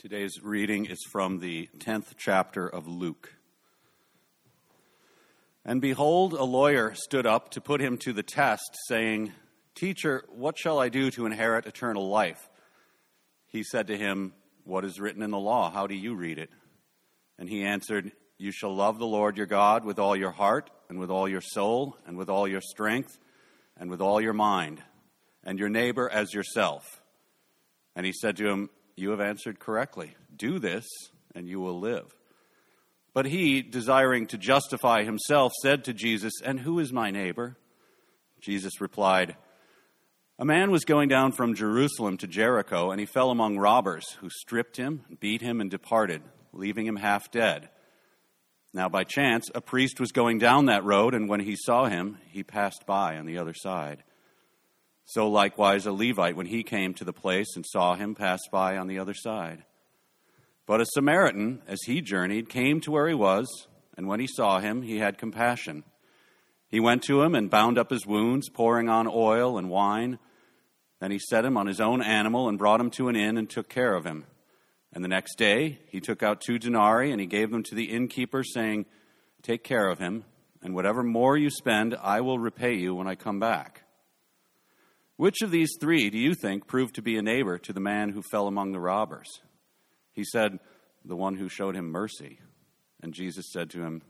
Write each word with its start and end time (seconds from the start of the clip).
Today's 0.00 0.42
reading 0.42 0.86
is 0.86 1.04
from 1.12 1.40
the 1.40 1.68
10th 1.76 2.14
chapter 2.16 2.66
of 2.66 2.88
Luke. 2.88 3.34
And 5.62 5.82
behold, 5.82 6.32
a 6.32 6.42
lawyer 6.42 6.94
stood 6.94 7.26
up 7.26 7.50
to 7.50 7.60
put 7.60 7.82
him 7.82 7.98
to 7.98 8.14
the 8.14 8.22
test, 8.22 8.78
saying, 8.88 9.32
Teacher, 9.74 10.24
what 10.30 10.56
shall 10.56 10.78
I 10.78 10.88
do 10.88 11.10
to 11.10 11.26
inherit 11.26 11.66
eternal 11.66 12.08
life? 12.08 12.48
He 13.48 13.62
said 13.62 13.88
to 13.88 13.98
him, 13.98 14.32
What 14.64 14.86
is 14.86 14.98
written 14.98 15.22
in 15.22 15.32
the 15.32 15.38
law? 15.38 15.70
How 15.70 15.86
do 15.86 15.94
you 15.94 16.14
read 16.14 16.38
it? 16.38 16.48
And 17.38 17.46
he 17.46 17.62
answered, 17.62 18.12
You 18.38 18.52
shall 18.52 18.74
love 18.74 18.98
the 18.98 19.04
Lord 19.04 19.36
your 19.36 19.44
God 19.44 19.84
with 19.84 19.98
all 19.98 20.16
your 20.16 20.30
heart, 20.30 20.70
and 20.88 20.98
with 20.98 21.10
all 21.10 21.28
your 21.28 21.42
soul, 21.42 21.98
and 22.06 22.16
with 22.16 22.30
all 22.30 22.48
your 22.48 22.62
strength, 22.62 23.18
and 23.76 23.90
with 23.90 24.00
all 24.00 24.18
your 24.18 24.32
mind, 24.32 24.82
and 25.44 25.58
your 25.58 25.68
neighbor 25.68 26.08
as 26.08 26.32
yourself. 26.32 27.02
And 27.94 28.06
he 28.06 28.14
said 28.14 28.38
to 28.38 28.48
him, 28.48 28.70
you 28.96 29.10
have 29.10 29.20
answered 29.20 29.58
correctly. 29.58 30.14
Do 30.34 30.58
this, 30.58 30.86
and 31.34 31.48
you 31.48 31.60
will 31.60 31.78
live. 31.78 32.14
But 33.12 33.26
he, 33.26 33.62
desiring 33.62 34.26
to 34.28 34.38
justify 34.38 35.02
himself, 35.02 35.52
said 35.62 35.84
to 35.84 35.92
Jesus, 35.92 36.32
And 36.44 36.60
who 36.60 36.78
is 36.78 36.92
my 36.92 37.10
neighbor? 37.10 37.56
Jesus 38.40 38.80
replied, 38.80 39.36
A 40.38 40.44
man 40.44 40.70
was 40.70 40.84
going 40.84 41.08
down 41.08 41.32
from 41.32 41.54
Jerusalem 41.54 42.16
to 42.18 42.26
Jericho, 42.26 42.90
and 42.90 43.00
he 43.00 43.06
fell 43.06 43.30
among 43.30 43.58
robbers, 43.58 44.16
who 44.20 44.30
stripped 44.30 44.76
him, 44.76 45.04
beat 45.18 45.42
him, 45.42 45.60
and 45.60 45.70
departed, 45.70 46.22
leaving 46.52 46.86
him 46.86 46.96
half 46.96 47.30
dead. 47.30 47.68
Now, 48.72 48.88
by 48.88 49.02
chance, 49.02 49.50
a 49.54 49.60
priest 49.60 49.98
was 49.98 50.12
going 50.12 50.38
down 50.38 50.66
that 50.66 50.84
road, 50.84 51.12
and 51.14 51.28
when 51.28 51.40
he 51.40 51.56
saw 51.56 51.86
him, 51.86 52.18
he 52.28 52.44
passed 52.44 52.86
by 52.86 53.16
on 53.16 53.26
the 53.26 53.38
other 53.38 53.54
side. 53.54 54.04
So 55.12 55.28
likewise 55.28 55.86
a 55.86 55.92
Levite, 55.92 56.36
when 56.36 56.46
he 56.46 56.62
came 56.62 56.94
to 56.94 57.04
the 57.04 57.12
place 57.12 57.56
and 57.56 57.66
saw 57.66 57.96
him, 57.96 58.14
pass 58.14 58.38
by 58.52 58.76
on 58.76 58.86
the 58.86 59.00
other 59.00 59.12
side. 59.12 59.64
But 60.66 60.80
a 60.80 60.86
Samaritan, 60.86 61.62
as 61.66 61.80
he 61.84 62.00
journeyed, 62.00 62.48
came 62.48 62.80
to 62.82 62.92
where 62.92 63.08
he 63.08 63.14
was, 63.14 63.66
and 63.96 64.06
when 64.06 64.20
he 64.20 64.28
saw 64.28 64.60
him, 64.60 64.82
he 64.82 64.98
had 64.98 65.18
compassion. 65.18 65.82
He 66.68 66.78
went 66.78 67.02
to 67.04 67.22
him 67.22 67.34
and 67.34 67.50
bound 67.50 67.76
up 67.76 67.90
his 67.90 68.06
wounds, 68.06 68.48
pouring 68.48 68.88
on 68.88 69.08
oil 69.12 69.58
and 69.58 69.68
wine. 69.68 70.20
Then 71.00 71.10
he 71.10 71.18
set 71.18 71.44
him 71.44 71.56
on 71.56 71.66
his 71.66 71.80
own 71.80 72.02
animal 72.02 72.48
and 72.48 72.56
brought 72.56 72.80
him 72.80 72.90
to 72.92 73.08
an 73.08 73.16
inn 73.16 73.36
and 73.36 73.50
took 73.50 73.68
care 73.68 73.96
of 73.96 74.04
him. 74.04 74.26
And 74.92 75.02
the 75.02 75.08
next 75.08 75.34
day 75.36 75.80
he 75.88 75.98
took 75.98 76.22
out 76.22 76.40
two 76.40 76.60
denarii 76.60 77.10
and 77.10 77.20
he 77.20 77.26
gave 77.26 77.50
them 77.50 77.64
to 77.64 77.74
the 77.74 77.90
innkeeper, 77.90 78.44
saying, 78.44 78.86
Take 79.42 79.64
care 79.64 79.88
of 79.88 79.98
him, 79.98 80.22
and 80.62 80.72
whatever 80.72 81.02
more 81.02 81.36
you 81.36 81.50
spend, 81.50 81.96
I 82.00 82.20
will 82.20 82.38
repay 82.38 82.74
you 82.74 82.94
when 82.94 83.08
I 83.08 83.16
come 83.16 83.40
back. 83.40 83.82
Which 85.20 85.42
of 85.42 85.50
these 85.50 85.76
three 85.78 86.08
do 86.08 86.16
you 86.16 86.34
think 86.34 86.66
proved 86.66 86.94
to 86.94 87.02
be 87.02 87.18
a 87.18 87.22
neighbor 87.22 87.58
to 87.58 87.74
the 87.74 87.78
man 87.78 88.08
who 88.08 88.22
fell 88.22 88.46
among 88.46 88.72
the 88.72 88.80
robbers? 88.80 89.28
He 90.14 90.24
said, 90.24 90.58
The 91.04 91.14
one 91.14 91.36
who 91.36 91.50
showed 91.50 91.76
him 91.76 91.90
mercy. 91.90 92.38
And 93.02 93.12
Jesus 93.12 93.52
said 93.52 93.68
to 93.68 93.82
him, 93.82 94.00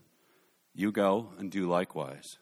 You 0.72 0.92
go 0.92 1.30
and 1.36 1.50
do 1.50 1.68
likewise. 1.68 2.36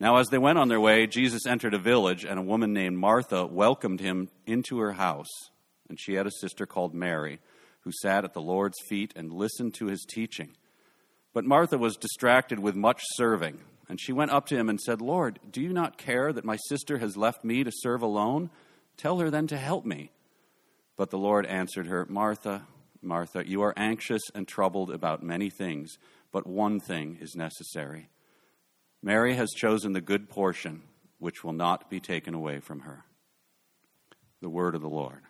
Now, 0.00 0.16
as 0.16 0.28
they 0.28 0.38
went 0.38 0.56
on 0.56 0.68
their 0.68 0.80
way, 0.80 1.06
Jesus 1.06 1.44
entered 1.46 1.74
a 1.74 1.78
village, 1.78 2.24
and 2.24 2.38
a 2.38 2.42
woman 2.42 2.72
named 2.72 2.96
Martha 2.96 3.44
welcomed 3.44 4.00
him 4.00 4.30
into 4.46 4.78
her 4.78 4.92
house. 4.92 5.28
And 5.90 6.00
she 6.00 6.14
had 6.14 6.26
a 6.26 6.40
sister 6.40 6.64
called 6.64 6.94
Mary, 6.94 7.40
who 7.80 7.92
sat 8.00 8.24
at 8.24 8.32
the 8.32 8.40
Lord's 8.40 8.78
feet 8.88 9.12
and 9.14 9.30
listened 9.30 9.74
to 9.74 9.88
his 9.88 10.06
teaching. 10.08 10.56
But 11.34 11.44
Martha 11.44 11.76
was 11.76 11.98
distracted 11.98 12.60
with 12.60 12.74
much 12.76 13.02
serving. 13.12 13.58
And 13.88 14.00
she 14.00 14.12
went 14.12 14.32
up 14.32 14.46
to 14.46 14.56
him 14.56 14.68
and 14.68 14.80
said, 14.80 15.00
Lord, 15.00 15.38
do 15.50 15.60
you 15.60 15.72
not 15.72 15.98
care 15.98 16.32
that 16.32 16.44
my 16.44 16.56
sister 16.68 16.98
has 16.98 17.16
left 17.16 17.44
me 17.44 17.62
to 17.62 17.70
serve 17.72 18.02
alone? 18.02 18.50
Tell 18.96 19.18
her 19.18 19.30
then 19.30 19.46
to 19.48 19.56
help 19.56 19.84
me. 19.84 20.10
But 20.96 21.10
the 21.10 21.18
Lord 21.18 21.46
answered 21.46 21.86
her, 21.86 22.06
Martha, 22.08 22.66
Martha, 23.02 23.46
you 23.46 23.62
are 23.62 23.74
anxious 23.76 24.22
and 24.34 24.48
troubled 24.48 24.90
about 24.90 25.22
many 25.22 25.50
things, 25.50 25.98
but 26.32 26.46
one 26.46 26.80
thing 26.80 27.18
is 27.20 27.36
necessary. 27.36 28.08
Mary 29.02 29.34
has 29.34 29.50
chosen 29.50 29.92
the 29.92 30.00
good 30.00 30.28
portion, 30.28 30.82
which 31.18 31.44
will 31.44 31.52
not 31.52 31.88
be 31.88 32.00
taken 32.00 32.34
away 32.34 32.58
from 32.58 32.80
her. 32.80 33.04
The 34.40 34.48
word 34.48 34.74
of 34.74 34.82
the 34.82 34.88
Lord. 34.88 35.22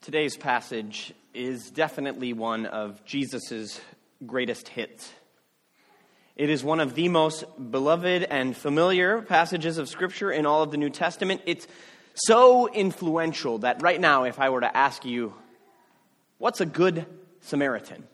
Today's 0.00 0.36
passage 0.36 1.12
is 1.34 1.70
definitely 1.70 2.32
one 2.32 2.66
of 2.66 3.04
Jesus' 3.04 3.80
greatest 4.24 4.68
hits. 4.68 5.12
It 6.38 6.50
is 6.50 6.62
one 6.62 6.78
of 6.78 6.94
the 6.94 7.08
most 7.08 7.44
beloved 7.72 8.22
and 8.22 8.56
familiar 8.56 9.22
passages 9.22 9.76
of 9.76 9.88
Scripture 9.88 10.30
in 10.30 10.46
all 10.46 10.62
of 10.62 10.70
the 10.70 10.76
New 10.76 10.88
Testament. 10.88 11.42
It's 11.46 11.66
so 12.14 12.68
influential 12.68 13.58
that 13.58 13.82
right 13.82 14.00
now, 14.00 14.22
if 14.22 14.38
I 14.38 14.50
were 14.50 14.60
to 14.60 14.76
ask 14.76 15.04
you, 15.04 15.34
what's 16.38 16.60
a 16.60 16.66
good 16.66 17.06
Samaritan? 17.40 18.04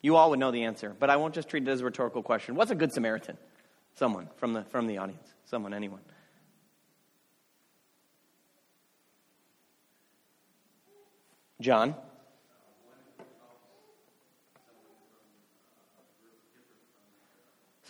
You 0.00 0.16
all 0.16 0.30
would 0.30 0.40
know 0.40 0.50
the 0.50 0.64
answer, 0.64 0.96
but 0.98 1.10
I 1.10 1.16
won't 1.16 1.32
just 1.32 1.48
treat 1.48 1.62
it 1.62 1.70
as 1.70 1.80
a 1.80 1.84
rhetorical 1.84 2.24
question. 2.24 2.56
What's 2.56 2.72
a 2.72 2.74
good 2.74 2.92
Samaritan? 2.92 3.38
Someone 3.94 4.28
from 4.38 4.52
the, 4.52 4.64
from 4.64 4.88
the 4.88 4.98
audience. 4.98 5.28
Someone, 5.44 5.72
anyone. 5.72 6.00
John? 11.60 11.94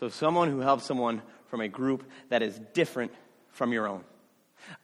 So, 0.02 0.08
someone 0.08 0.50
who 0.50 0.58
helps 0.58 0.84
someone 0.84 1.22
from 1.46 1.60
a 1.60 1.68
group 1.68 2.02
that 2.28 2.42
is 2.42 2.58
different 2.74 3.12
from 3.50 3.72
your 3.72 3.86
own. 3.86 4.02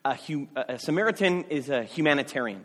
A, 0.04 0.14
hum, 0.14 0.48
a, 0.54 0.78
Samaritan 0.78 1.42
is 1.50 1.70
a 1.70 1.82
humanitarian. 1.82 2.64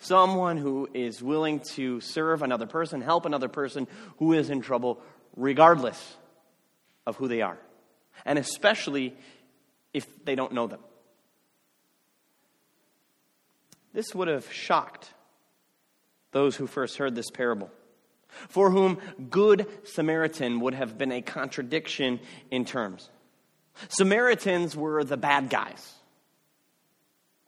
Someone 0.00 0.56
who 0.56 0.88
is 0.92 1.22
willing 1.22 1.60
to 1.76 2.00
serve 2.00 2.42
another 2.42 2.66
person, 2.66 3.00
help 3.00 3.26
another 3.26 3.46
person 3.46 3.86
who 4.16 4.32
is 4.32 4.50
in 4.50 4.60
trouble, 4.60 5.00
regardless 5.36 6.16
of 7.06 7.14
who 7.14 7.28
they 7.28 7.42
are, 7.42 7.58
and 8.24 8.40
especially 8.40 9.14
if 9.94 10.24
they 10.24 10.34
don't 10.34 10.54
know 10.54 10.66
them. 10.66 10.80
This 13.92 14.12
would 14.16 14.26
have 14.26 14.52
shocked 14.52 15.12
those 16.32 16.56
who 16.56 16.66
first 16.66 16.96
heard 16.96 17.14
this 17.14 17.30
parable 17.30 17.70
for 18.48 18.70
whom 18.70 18.98
good 19.30 19.66
Samaritan 19.84 20.60
would 20.60 20.74
have 20.74 20.98
been 20.98 21.12
a 21.12 21.22
contradiction 21.22 22.20
in 22.50 22.64
terms. 22.64 23.10
Samaritans 23.88 24.76
were 24.76 25.04
the 25.04 25.16
bad 25.16 25.50
guys. 25.50 25.94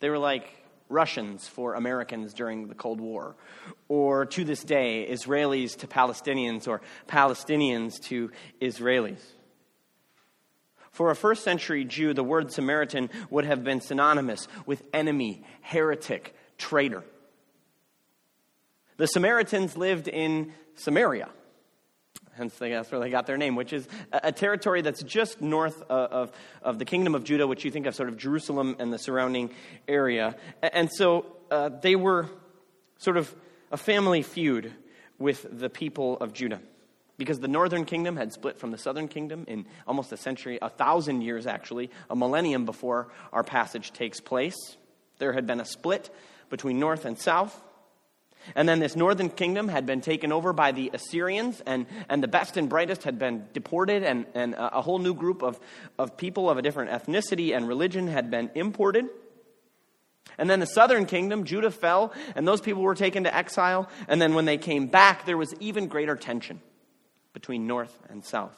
They 0.01 0.11
were 0.11 0.19
like 0.19 0.51
Russians 0.89 1.49
for 1.49 1.75
Americans 1.75 2.35
during 2.35 2.69
the 2.69 2.75
Cold 2.75 3.01
War, 3.01 3.37
or 3.89 4.27
to 4.27 4.45
this 4.45 4.63
day, 4.63 5.07
Israelis 5.11 5.79
to 5.79 5.87
Palestinians, 5.87 6.69
or 6.69 6.83
Palestinians 7.09 8.01
to 8.05 8.31
Israelis. 8.61 9.23
For 10.91 11.11
a 11.11 11.17
first 11.17 11.43
century 11.43 11.85
Jew, 11.85 12.15
the 12.15 12.23
word 12.23 12.53
Samaritan 12.53 13.11
would 13.29 13.45
have 13.45 13.65
been 13.65 13.81
synonymous 13.81 14.47
with 14.67 14.83
enemy, 14.93 15.43
heretic, 15.61 16.37
traitor. 16.59 17.03
The 18.97 19.07
Samaritans 19.07 19.77
lived 19.77 20.09
in 20.09 20.53
Samaria. 20.77 21.29
Hence, 22.37 22.55
that's 22.59 22.91
where 22.91 23.01
they 23.01 23.11
got 23.11 23.27
their 23.27 23.37
name, 23.37 23.55
which 23.55 23.73
is 23.73 23.87
a 24.13 24.33
territory 24.33 24.83
that's 24.83 25.03
just 25.03 25.41
north 25.41 25.83
of, 25.83 26.33
of 26.63 26.79
the 26.81 26.85
kingdom 26.85 27.15
of 27.15 27.23
Judah, 27.23 27.47
which 27.47 27.65
you 27.65 27.71
think 27.71 27.87
of 27.87 27.95
sort 27.95 28.09
of 28.09 28.17
Jerusalem 28.17 28.77
and 28.81 28.93
the 28.93 28.99
surrounding 28.99 29.51
area. 29.87 30.35
And 30.61 30.91
so 30.93 31.27
uh, 31.51 31.69
they 31.69 31.95
were 31.95 32.29
sort 32.99 33.17
of 33.17 33.33
a 33.71 33.77
family 33.77 34.23
feud 34.23 34.73
with 35.19 35.47
the 35.51 35.71
people 35.71 36.17
of 36.19 36.33
Judah. 36.33 36.61
Because 37.17 37.39
the 37.39 37.47
northern 37.47 37.85
kingdom 37.85 38.17
had 38.17 38.33
split 38.33 38.59
from 38.59 38.73
the 38.73 38.79
southern 38.79 39.07
kingdom 39.07 39.45
in 39.47 39.67
almost 39.87 40.11
a 40.13 40.17
century, 40.17 40.59
a 40.61 40.69
thousand 40.69 41.21
years 41.21 41.47
actually, 41.47 41.91
a 42.11 42.17
millennium 42.17 42.65
before 42.65 43.13
our 43.33 43.45
passage 43.45 43.93
takes 43.93 44.21
place. 44.21 44.57
There 45.19 45.33
had 45.33 45.47
been 45.47 45.61
a 45.61 45.65
split 45.65 46.13
between 46.51 46.81
north 46.81 47.05
and 47.05 47.17
south. 47.17 47.63
And 48.55 48.69
then 48.69 48.79
this 48.79 48.97
northern 48.97 49.31
kingdom 49.31 49.69
had 49.69 49.87
been 49.87 50.01
taken 50.01 50.33
over 50.33 50.53
by 50.53 50.73
the 50.73 50.91
Assyrians, 50.93 51.63
and, 51.67 51.87
and 52.09 52.23
the 52.23 52.29
best 52.29 52.57
and 52.57 52.69
brightest 52.69 53.05
had 53.05 53.19
been 53.19 53.47
deported, 53.53 54.03
and, 54.03 54.27
and 54.35 54.55
a, 54.57 54.83
whole 54.83 54.99
new 54.99 55.15
group 55.15 55.43
of, 55.43 55.59
of 55.99 56.17
people 56.17 56.51
of 56.51 56.59
a 56.59 56.63
different 56.63 56.91
ethnicity 56.91 57.57
and 57.57 57.67
religion 57.67 58.07
had 58.07 58.31
been 58.31 58.51
imported. 58.55 59.07
And 60.39 60.51
then 60.51 60.61
the 60.61 60.67
southern 60.67 61.07
kingdom, 61.07 61.45
Judah 61.45 61.71
fell, 61.71 62.13
and 62.35 62.47
those 62.47 62.61
people 62.61 62.83
were 62.83 62.95
taken 62.95 63.25
to 63.25 63.35
exile. 63.35 63.89
And 64.09 64.21
then 64.21 64.35
when 64.35 64.45
they 64.45 64.59
came 64.59 64.89
back, 64.89 65.27
there 65.27 65.37
was 65.37 65.55
even 65.61 65.87
greater 65.87 66.17
tension 66.17 66.61
between 67.33 67.67
north 67.67 67.97
and 68.09 68.25
south, 68.25 68.57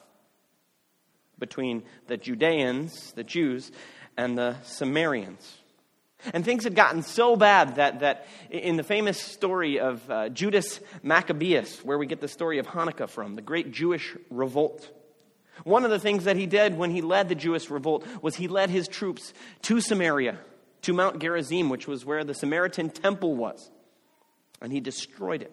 between 1.38 1.82
the 2.06 2.16
Judeans, 2.16 3.12
the 3.12 3.24
Jews, 3.24 3.70
and 4.16 4.36
the 4.38 4.56
Samaritans. 4.62 5.58
And 6.32 6.44
things 6.44 6.64
had 6.64 6.74
gotten 6.74 7.02
so 7.02 7.36
bad 7.36 7.76
that, 7.76 8.00
that 8.00 8.26
in 8.50 8.76
the 8.76 8.82
famous 8.82 9.20
story 9.20 9.78
of 9.78 10.10
uh, 10.10 10.28
Judas 10.30 10.80
Maccabeus, 11.02 11.84
where 11.84 11.98
we 11.98 12.06
get 12.06 12.20
the 12.20 12.28
story 12.28 12.58
of 12.58 12.66
Hanukkah 12.66 13.08
from, 13.08 13.36
the 13.36 13.42
great 13.42 13.70
Jewish 13.70 14.16
revolt, 14.30 14.90
one 15.64 15.84
of 15.84 15.90
the 15.90 15.98
things 15.98 16.24
that 16.24 16.36
he 16.36 16.46
did 16.46 16.76
when 16.76 16.90
he 16.90 17.00
led 17.00 17.28
the 17.28 17.34
Jewish 17.34 17.70
revolt 17.70 18.06
was 18.22 18.36
he 18.36 18.48
led 18.48 18.70
his 18.70 18.88
troops 18.88 19.32
to 19.62 19.80
Samaria 19.80 20.38
to 20.82 20.92
Mount 20.92 21.18
Gerizim, 21.18 21.68
which 21.68 21.86
was 21.86 22.04
where 22.04 22.24
the 22.24 22.34
Samaritan 22.34 22.90
temple 22.90 23.34
was, 23.34 23.70
and 24.60 24.72
he 24.72 24.80
destroyed 24.80 25.42
it. 25.42 25.52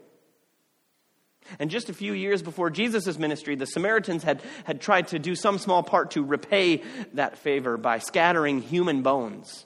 And 1.60 1.70
just 1.70 1.90
a 1.90 1.94
few 1.94 2.14
years 2.14 2.42
before 2.42 2.70
Jesus' 2.70 3.18
ministry, 3.18 3.56
the 3.56 3.66
Samaritans 3.66 4.24
had, 4.24 4.42
had 4.64 4.80
tried 4.80 5.10
to 5.10 5.20
do 5.20 5.36
some 5.36 5.58
small 5.58 5.84
part 5.84 6.12
to 6.12 6.24
repay 6.24 6.82
that 7.14 7.38
favor 7.38 7.78
by 7.78 8.00
scattering 8.00 8.62
human 8.62 9.02
bones 9.02 9.66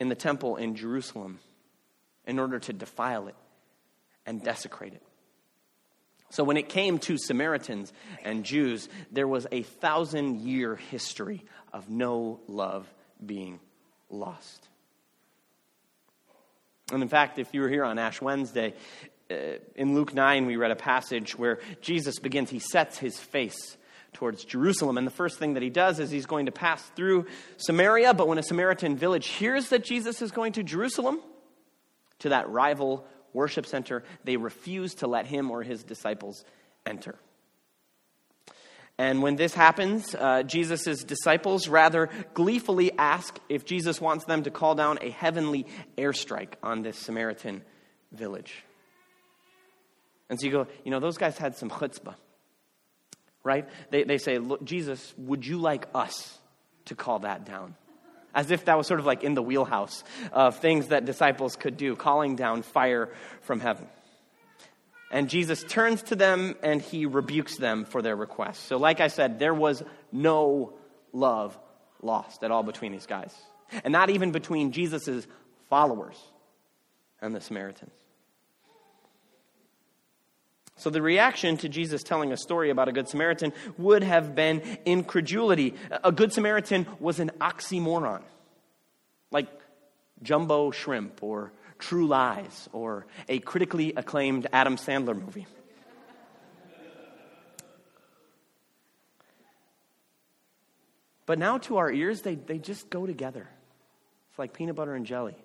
in 0.00 0.08
the 0.08 0.14
temple 0.14 0.56
in 0.56 0.74
Jerusalem 0.74 1.38
in 2.26 2.38
order 2.38 2.58
to 2.58 2.72
defile 2.72 3.28
it 3.28 3.36
and 4.26 4.42
desecrate 4.42 4.94
it. 4.94 5.02
So, 6.30 6.44
when 6.44 6.56
it 6.56 6.68
came 6.68 6.98
to 7.00 7.18
Samaritans 7.18 7.92
and 8.24 8.44
Jews, 8.44 8.88
there 9.10 9.26
was 9.26 9.46
a 9.50 9.62
thousand 9.62 10.40
year 10.40 10.76
history 10.76 11.44
of 11.72 11.90
no 11.90 12.40
love 12.46 12.86
being 13.24 13.58
lost. 14.08 14.68
And 16.92 17.02
in 17.02 17.08
fact, 17.08 17.38
if 17.38 17.52
you 17.52 17.60
were 17.62 17.68
here 17.68 17.84
on 17.84 17.98
Ash 17.98 18.20
Wednesday, 18.20 18.74
uh, 19.30 19.34
in 19.76 19.94
Luke 19.94 20.14
9, 20.14 20.46
we 20.46 20.56
read 20.56 20.70
a 20.70 20.76
passage 20.76 21.38
where 21.38 21.58
Jesus 21.80 22.18
begins, 22.18 22.50
he 22.50 22.58
sets 22.58 22.98
his 22.98 23.18
face 23.18 23.76
towards 24.12 24.44
Jerusalem. 24.44 24.98
And 24.98 25.06
the 25.06 25.12
first 25.12 25.38
thing 25.38 25.54
that 25.54 25.62
he 25.62 25.70
does 25.70 26.00
is 26.00 26.10
he's 26.10 26.26
going 26.26 26.46
to 26.46 26.52
pass 26.52 26.82
through 26.96 27.26
Samaria. 27.56 28.14
But 28.14 28.28
when 28.28 28.38
a 28.38 28.42
Samaritan 28.42 28.96
village 28.96 29.28
hears 29.28 29.68
that 29.68 29.84
Jesus 29.84 30.22
is 30.22 30.30
going 30.30 30.52
to 30.54 30.62
Jerusalem, 30.62 31.20
to 32.20 32.30
that 32.30 32.48
rival 32.48 33.06
worship 33.32 33.66
center, 33.66 34.04
they 34.24 34.36
refuse 34.36 34.94
to 34.96 35.06
let 35.06 35.26
him 35.26 35.50
or 35.50 35.62
his 35.62 35.82
disciples 35.82 36.44
enter. 36.86 37.16
And 38.98 39.22
when 39.22 39.36
this 39.36 39.54
happens, 39.54 40.14
uh, 40.14 40.42
Jesus' 40.42 41.02
disciples 41.04 41.68
rather 41.68 42.10
gleefully 42.34 42.92
ask 42.98 43.38
if 43.48 43.64
Jesus 43.64 43.98
wants 43.98 44.26
them 44.26 44.42
to 44.42 44.50
call 44.50 44.74
down 44.74 44.98
a 45.00 45.08
heavenly 45.08 45.66
airstrike 45.96 46.52
on 46.62 46.82
this 46.82 46.98
Samaritan 46.98 47.62
village. 48.12 48.62
And 50.28 50.38
so 50.38 50.46
you 50.46 50.52
go, 50.52 50.66
you 50.84 50.90
know, 50.90 51.00
those 51.00 51.16
guys 51.16 51.38
had 51.38 51.56
some 51.56 51.70
chutzpah, 51.70 52.14
right? 53.42 53.68
They, 53.90 54.04
they 54.04 54.18
say, 54.18 54.38
Jesus, 54.64 55.14
would 55.16 55.46
you 55.46 55.58
like 55.58 55.86
us 55.94 56.38
to 56.86 56.94
call 56.94 57.20
that 57.20 57.44
down? 57.44 57.74
As 58.34 58.50
if 58.50 58.66
that 58.66 58.78
was 58.78 58.86
sort 58.86 59.00
of 59.00 59.06
like 59.06 59.24
in 59.24 59.34
the 59.34 59.42
wheelhouse 59.42 60.04
of 60.32 60.58
things 60.58 60.88
that 60.88 61.04
disciples 61.04 61.56
could 61.56 61.76
do, 61.76 61.96
calling 61.96 62.36
down 62.36 62.62
fire 62.62 63.12
from 63.42 63.60
heaven. 63.60 63.88
And 65.10 65.28
Jesus 65.28 65.64
turns 65.64 66.02
to 66.04 66.16
them 66.16 66.54
and 66.62 66.80
he 66.80 67.06
rebukes 67.06 67.56
them 67.56 67.84
for 67.84 68.00
their 68.00 68.14
request. 68.14 68.66
So, 68.66 68.76
like 68.76 69.00
I 69.00 69.08
said, 69.08 69.40
there 69.40 69.54
was 69.54 69.82
no 70.12 70.74
love 71.12 71.58
lost 72.00 72.44
at 72.44 72.52
all 72.52 72.62
between 72.62 72.92
these 72.92 73.06
guys, 73.06 73.34
and 73.82 73.92
not 73.92 74.10
even 74.10 74.30
between 74.30 74.70
Jesus' 74.70 75.26
followers 75.68 76.16
and 77.20 77.34
the 77.34 77.40
Samaritans. 77.40 77.92
So 80.80 80.88
the 80.88 81.02
reaction 81.02 81.58
to 81.58 81.68
Jesus 81.68 82.02
telling 82.02 82.32
a 82.32 82.38
story 82.38 82.70
about 82.70 82.88
a 82.88 82.92
Good 82.92 83.06
Samaritan 83.06 83.52
would 83.76 84.02
have 84.02 84.34
been 84.34 84.62
incredulity. 84.86 85.74
A 85.90 86.10
Good 86.10 86.32
Samaritan 86.32 86.86
was 86.98 87.20
an 87.20 87.32
oxymoron, 87.38 88.22
like 89.30 89.48
jumbo 90.22 90.70
shrimp 90.70 91.22
or 91.22 91.52
true 91.78 92.06
lies 92.06 92.66
or 92.72 93.06
a 93.28 93.40
critically 93.40 93.92
acclaimed 93.94 94.46
Adam 94.54 94.76
Sandler 94.76 95.14
movie. 95.14 95.46
But 101.26 101.38
now 101.38 101.58
to 101.58 101.76
our 101.76 101.92
ears, 101.92 102.22
they, 102.22 102.36
they 102.36 102.56
just 102.56 102.88
go 102.88 103.04
together. 103.06 103.46
It's 104.30 104.38
like 104.38 104.54
peanut 104.54 104.76
butter 104.76 104.94
and 104.94 105.04
jelly. 105.04 105.36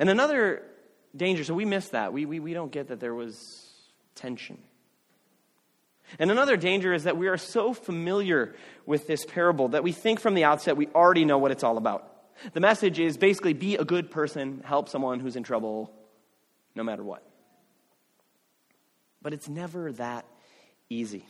And 0.00 0.10
another 0.10 0.64
danger. 1.16 1.44
So 1.44 1.54
we 1.54 1.64
miss 1.64 1.88
that. 1.90 2.12
We, 2.12 2.26
we, 2.26 2.40
we 2.40 2.52
don't 2.52 2.70
get 2.70 2.88
that 2.88 3.00
there 3.00 3.14
was 3.14 3.66
tension. 4.14 4.58
And 6.18 6.30
another 6.30 6.56
danger 6.56 6.92
is 6.92 7.04
that 7.04 7.16
we 7.16 7.28
are 7.28 7.36
so 7.36 7.74
familiar 7.74 8.54
with 8.84 9.06
this 9.06 9.24
parable 9.24 9.68
that 9.68 9.82
we 9.82 9.92
think 9.92 10.20
from 10.20 10.34
the 10.34 10.44
outset 10.44 10.76
we 10.76 10.86
already 10.88 11.24
know 11.24 11.38
what 11.38 11.50
it's 11.50 11.64
all 11.64 11.78
about. 11.78 12.12
The 12.52 12.60
message 12.60 12.98
is 12.98 13.16
basically 13.16 13.54
be 13.54 13.76
a 13.76 13.84
good 13.84 14.10
person, 14.10 14.62
help 14.64 14.88
someone 14.88 15.20
who's 15.20 15.36
in 15.36 15.42
trouble, 15.42 15.92
no 16.74 16.82
matter 16.82 17.02
what. 17.02 17.22
But 19.22 19.32
it's 19.32 19.48
never 19.48 19.92
that 19.92 20.26
easy. 20.88 21.24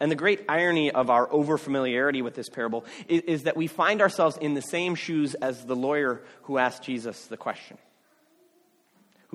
And 0.00 0.10
the 0.10 0.16
great 0.16 0.44
irony 0.48 0.90
of 0.90 1.10
our 1.10 1.26
overfamiliarity 1.26 2.22
with 2.22 2.34
this 2.34 2.48
parable 2.48 2.84
is, 3.08 3.22
is, 3.22 3.42
that 3.42 3.56
we 3.56 3.66
find 3.66 4.00
ourselves 4.00 4.36
in 4.36 4.54
the 4.54 4.62
same 4.62 4.94
shoes 4.94 5.34
as 5.34 5.64
the 5.66 5.76
lawyer 5.76 6.22
who 6.42 6.58
asked 6.58 6.82
Jesus 6.82 7.26
the 7.26 7.36
question 7.36 7.76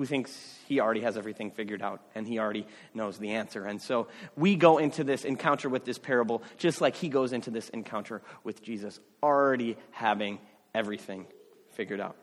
who 0.00 0.06
thinks 0.06 0.56
he 0.66 0.80
already 0.80 1.02
has 1.02 1.18
everything 1.18 1.50
figured 1.50 1.82
out 1.82 2.00
and 2.14 2.26
he 2.26 2.38
already 2.38 2.66
knows 2.94 3.18
the 3.18 3.32
answer. 3.32 3.66
And 3.66 3.82
so 3.82 4.08
we 4.34 4.56
go 4.56 4.78
into 4.78 5.04
this 5.04 5.26
encounter 5.26 5.68
with 5.68 5.84
this 5.84 5.98
parable 5.98 6.42
just 6.56 6.80
like 6.80 6.96
he 6.96 7.10
goes 7.10 7.34
into 7.34 7.50
this 7.50 7.68
encounter 7.68 8.22
with 8.42 8.62
Jesus, 8.62 8.98
already 9.22 9.76
having 9.90 10.38
everything 10.74 11.26
figured 11.72 12.00
out. 12.00 12.16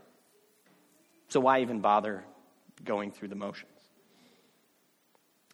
So 1.27 1.39
why 1.39 1.61
even 1.61 1.79
bother 1.79 2.23
going 2.83 3.11
through 3.11 3.27
the 3.27 3.35
motions? 3.35 3.69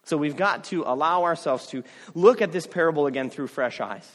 So 0.06 0.16
we've 0.16 0.38
got 0.38 0.64
to 0.66 0.84
allow 0.84 1.24
ourselves 1.24 1.68
to 1.68 1.84
look 2.14 2.42
at 2.42 2.54
this 2.54 2.66
parable 2.66 3.06
again 3.06 3.32
through 3.32 3.48
fresh 3.48 3.82
eyes, 3.82 4.10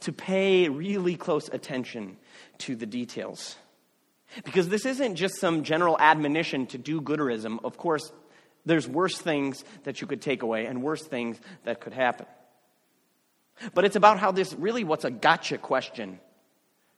to 0.00 0.12
pay 0.12 0.68
really 0.68 1.14
close 1.14 1.48
attention 1.48 2.16
to 2.58 2.74
the 2.74 2.86
details 2.86 3.54
because 4.44 4.68
this 4.68 4.86
isn't 4.86 5.16
just 5.16 5.36
some 5.36 5.64
general 5.64 5.96
admonition 5.98 6.66
to 6.68 6.78
do 6.78 7.00
gooderism. 7.00 7.58
Of 7.64 7.76
course, 7.76 8.12
there's 8.64 8.86
worse 8.86 9.18
things 9.18 9.64
that 9.84 10.00
you 10.00 10.06
could 10.06 10.20
take 10.20 10.42
away 10.42 10.66
and 10.66 10.82
worse 10.82 11.02
things 11.02 11.40
that 11.64 11.80
could 11.80 11.92
happen. 11.92 12.26
But 13.74 13.84
it's 13.84 13.96
about 13.96 14.18
how 14.18 14.32
this 14.32 14.54
really, 14.54 14.84
what's 14.84 15.04
a 15.04 15.10
gotcha 15.10 15.58
question 15.58 16.18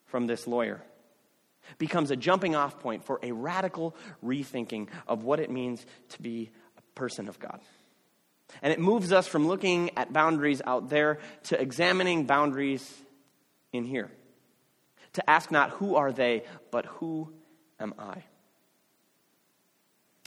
from 0.06 0.26
this 0.26 0.46
lawyer, 0.46 0.82
becomes 1.78 2.10
a 2.10 2.16
jumping 2.16 2.54
off 2.54 2.80
point 2.80 3.04
for 3.04 3.18
a 3.22 3.32
radical 3.32 3.96
rethinking 4.24 4.88
of 5.06 5.24
what 5.24 5.40
it 5.40 5.50
means 5.50 5.84
to 6.10 6.22
be 6.22 6.50
a 6.76 6.82
person 6.98 7.28
of 7.28 7.38
God. 7.38 7.60
And 8.60 8.72
it 8.72 8.78
moves 8.78 9.12
us 9.12 9.26
from 9.26 9.48
looking 9.48 9.96
at 9.96 10.12
boundaries 10.12 10.60
out 10.66 10.90
there 10.90 11.18
to 11.44 11.60
examining 11.60 12.26
boundaries 12.26 12.92
in 13.72 13.84
here 13.84 14.10
to 15.14 15.30
ask 15.30 15.50
not 15.50 15.70
who 15.70 15.96
are 15.96 16.12
they, 16.12 16.44
but 16.70 16.86
who 16.86 17.32
am 17.78 17.94
I? 17.98 18.24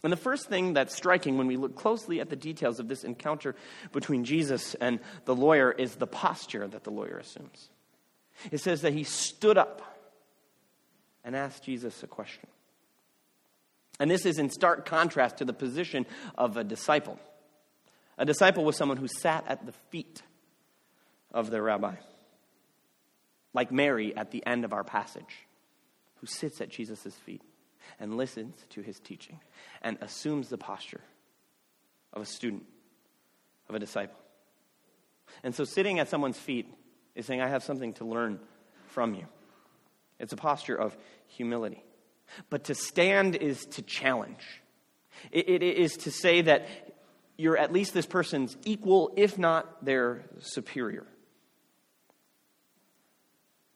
And 0.03 0.11
the 0.13 0.17
first 0.17 0.47
thing 0.47 0.73
that's 0.73 0.95
striking 0.95 1.37
when 1.37 1.47
we 1.47 1.57
look 1.57 1.75
closely 1.75 2.19
at 2.19 2.29
the 2.29 2.35
details 2.35 2.79
of 2.79 2.87
this 2.87 3.03
encounter 3.03 3.55
between 3.91 4.23
Jesus 4.23 4.75
and 4.75 4.99
the 5.25 5.35
lawyer 5.35 5.71
is 5.71 5.95
the 5.95 6.05
posture 6.05 6.67
that 6.67 6.83
the 6.83 6.91
lawyer 6.91 7.17
assumes. 7.17 7.69
It 8.51 8.59
says 8.59 8.81
that 8.81 8.93
he 8.93 9.03
stood 9.03 9.57
up 9.57 9.81
and 11.23 11.35
asked 11.35 11.63
Jesus 11.63 12.03
a 12.03 12.07
question. 12.07 12.47
And 13.99 14.11
this 14.11 14.25
is 14.25 14.37
in 14.37 14.51
stark 14.51 14.85
contrast 14.85 15.37
to 15.37 15.45
the 15.45 15.53
position 15.53 16.05
of 16.37 16.55
a 16.57 16.63
disciple. 16.63 17.17
A 18.17 18.25
disciple 18.25 18.63
was 18.63 18.77
someone 18.77 18.97
who 18.97 19.07
sat 19.07 19.45
at 19.47 19.65
the 19.65 19.73
feet 19.89 20.21
of 21.33 21.49
their 21.49 21.63
rabbi 21.63 21.95
like 23.55 23.71
Mary 23.71 24.15
at 24.15 24.31
the 24.31 24.45
end 24.45 24.65
of 24.65 24.73
our 24.73 24.83
passage, 24.83 25.47
who 26.17 26.27
sits 26.27 26.61
at 26.61 26.69
Jesus' 26.69 27.15
feet 27.25 27.41
and 27.99 28.17
listens 28.17 28.53
to 28.71 28.81
his 28.81 28.99
teaching 28.99 29.39
and 29.81 29.97
assumes 30.01 30.49
the 30.49 30.57
posture 30.57 31.01
of 32.13 32.21
a 32.21 32.25
student, 32.25 32.63
of 33.69 33.75
a 33.75 33.79
disciple. 33.79 34.19
And 35.43 35.55
so 35.55 35.63
sitting 35.63 35.99
at 35.99 36.09
someone's 36.09 36.37
feet 36.37 36.67
is 37.15 37.25
saying, 37.25 37.41
I 37.41 37.47
have 37.47 37.63
something 37.63 37.93
to 37.93 38.05
learn 38.05 38.39
from 38.89 39.15
you. 39.15 39.25
It's 40.19 40.33
a 40.33 40.37
posture 40.37 40.75
of 40.75 40.95
humility. 41.27 41.83
But 42.49 42.65
to 42.65 42.75
stand 42.75 43.35
is 43.35 43.65
to 43.67 43.81
challenge. 43.81 44.61
It, 45.31 45.49
it 45.49 45.63
is 45.63 45.93
to 45.97 46.11
say 46.11 46.41
that 46.41 46.67
you're 47.37 47.57
at 47.57 47.71
least 47.71 47.93
this 47.93 48.05
person's 48.05 48.57
equal, 48.65 49.11
if 49.15 49.37
not 49.37 49.83
their 49.83 50.23
superior. 50.39 51.05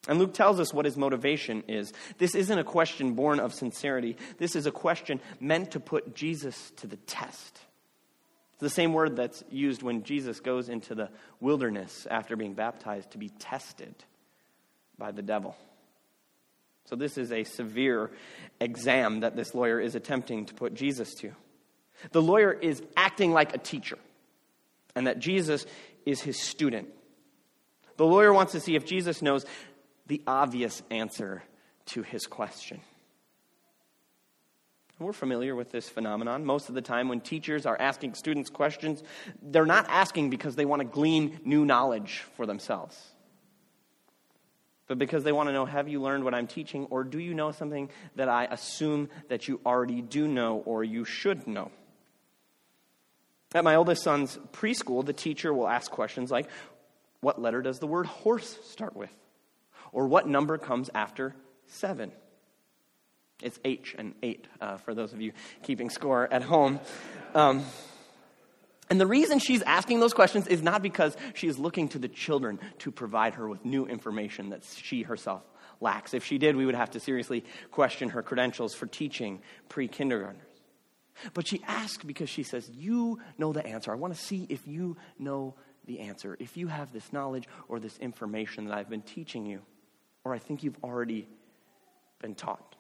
And 0.10 0.18
Luke 0.18 0.34
tells 0.34 0.60
us 0.60 0.74
what 0.74 0.86
his 0.86 0.98
motivation 0.98 1.64
is. 1.68 1.94
This 2.18 2.34
isn't 2.34 2.58
a 2.58 2.64
question 2.64 3.14
born 3.14 3.40
of 3.40 3.54
sincerity. 3.54 4.18
This 4.40 4.56
is 4.56 4.66
a 4.66 4.72
question 4.72 5.22
meant 5.40 5.72
to 5.72 5.80
put 5.80 6.16
Jesus 6.16 6.72
to 6.78 6.88
the 6.88 6.98
test. 6.98 7.60
It's 8.54 8.62
the 8.62 8.72
same 8.72 8.94
word 8.94 9.16
that's 9.16 9.44
used 9.52 9.84
when 9.84 10.02
Jesus 10.02 10.40
goes 10.40 10.68
into 10.68 10.96
the 10.96 11.12
wilderness 11.40 12.08
after 12.10 12.36
being 12.36 12.56
baptized 12.56 13.12
to 13.12 13.20
be 13.20 13.30
tested 13.30 13.94
by 14.98 15.12
the 15.12 15.22
devil. 15.22 15.56
So, 16.86 16.96
this 16.96 17.20
is 17.20 17.32
a 17.32 17.44
severe 17.44 18.10
exam 18.60 19.20
that 19.20 19.36
this 19.36 19.54
lawyer 19.54 19.80
is 19.80 19.94
attempting 19.94 20.48
to 20.48 20.56
put 20.56 20.74
Jesus 20.74 21.14
to. 21.20 21.34
The 22.12 22.22
lawyer 22.22 22.52
is 22.52 22.82
acting 22.98 23.32
like 23.32 23.54
a 23.54 23.60
teacher, 23.60 24.00
and 24.96 25.06
that 25.06 25.20
Jesus 25.20 25.68
is 26.08 26.20
his 26.20 26.42
student. 26.42 26.88
The 28.00 28.06
lawyer 28.06 28.32
wants 28.32 28.54
to 28.54 28.62
see 28.62 28.78
if 28.78 28.86
Jesus 28.86 29.22
knows 29.22 29.46
the 30.10 30.22
obvious 30.28 30.84
answer 30.92 31.44
to 31.86 32.02
his 32.02 32.28
question. 32.28 32.82
We're 35.00 35.14
familiar 35.14 35.56
with 35.56 35.72
this 35.72 35.88
phenomenon. 35.88 36.44
Most 36.44 36.68
of 36.68 36.76
the 36.76 36.82
time, 36.82 37.08
when 37.08 37.22
teachers 37.22 37.66
are 37.66 37.80
asking 37.80 38.16
students 38.16 38.50
questions, 38.50 39.02
they're 39.42 39.66
not 39.66 39.86
asking 39.88 40.30
because 40.30 40.58
they 40.58 40.66
want 40.66 40.82
to 40.82 40.86
glean 40.86 41.40
new 41.46 41.64
knowledge 41.64 42.26
for 42.36 42.46
themselves, 42.46 43.02
but 44.88 45.00
because 45.00 45.24
they 45.24 45.32
want 45.32 45.48
to 45.48 45.54
know 45.54 45.66
have 45.66 45.88
you 45.88 46.02
learned 46.02 46.26
what 46.26 46.34
I'm 46.34 46.48
teaching, 46.48 46.86
or 46.90 47.06
do 47.06 47.18
you 47.18 47.34
know 47.34 47.54
something 47.54 47.90
that 48.16 48.28
I 48.28 48.46
assume 48.46 49.10
that 49.30 49.48
you 49.48 49.62
already 49.66 50.02
do 50.02 50.28
know 50.28 50.58
or 50.66 50.84
you 50.84 51.06
should 51.06 51.48
know? 51.48 51.72
At 53.56 53.64
my 53.64 53.76
oldest 53.76 54.04
son's 54.04 54.38
preschool, 54.52 55.06
the 55.06 55.14
teacher 55.14 55.54
will 55.54 55.68
ask 55.68 55.90
questions 55.90 56.30
like 56.30 56.50
What 57.22 57.42
letter 57.42 57.62
does 57.62 57.80
the 57.80 57.88
word 57.88 58.06
horse 58.06 58.60
start 58.66 58.98
with? 58.98 59.12
Or 59.92 60.08
what 60.08 60.28
number 60.28 60.58
comes 60.58 60.90
after 60.94 61.36
seven? 61.68 62.12
It's 63.42 63.60
H 63.64 63.96
and 63.98 64.16
eight 64.22 64.48
uh, 64.60 64.78
for 64.78 64.94
those 64.94 65.14
of 65.14 65.22
you 65.22 65.32
keeping 65.64 65.90
score 65.90 66.28
at 66.32 66.44
home. 66.44 66.80
Um, 67.34 67.64
and 68.90 69.00
the 69.00 69.08
reason 69.08 69.40
she's 69.40 69.62
asking 69.62 70.00
those 70.00 70.14
questions 70.14 70.48
is 70.48 70.62
not 70.62 70.82
because 70.82 71.16
she 71.36 71.48
is 71.48 71.60
looking 71.60 71.90
to 71.90 72.00
the 72.00 72.08
children 72.08 72.60
to 72.80 72.92
provide 72.92 73.36
her 73.36 73.48
with 73.48 73.64
new 73.64 73.86
information 73.86 74.50
that 74.50 74.64
she 74.64 75.04
herself 75.04 75.44
lacks. 75.80 76.14
If 76.14 76.26
she 76.26 76.38
did, 76.38 76.56
we 76.56 76.66
would 76.66 76.76
have 76.76 76.92
to 76.92 77.00
seriously 77.00 77.46
question 77.72 78.10
her 78.10 78.24
credentials 78.24 78.74
for 78.74 78.88
teaching 78.88 79.42
pre 79.70 79.88
kindergartners. 79.88 80.44
But 81.34 81.48
she 81.48 81.62
asks 81.68 82.04
because 82.04 82.30
she 82.30 82.44
says, 82.44 82.70
You 82.70 83.20
know 83.38 83.54
the 83.54 83.66
answer. 83.66 83.92
I 83.92 83.96
want 83.96 84.16
to 84.16 84.20
see 84.20 84.48
if 84.50 84.68
you 84.68 84.98
know 85.20 85.56
the 85.86 86.00
answer. 86.02 86.36
If 86.40 86.58
you 86.58 86.68
have 86.68 86.92
this 86.92 87.14
knowledge 87.14 87.48
or 87.68 87.80
this 87.80 87.98
information 88.00 88.66
that 88.66 88.78
I've 88.78 88.90
been 88.90 89.02
teaching 89.02 89.46
you, 89.46 89.62
or 90.24 90.34
I 90.34 90.40
think 90.40 90.64
you've 90.64 90.84
already 90.84 91.28
been 92.20 92.36
taught. 92.36 92.76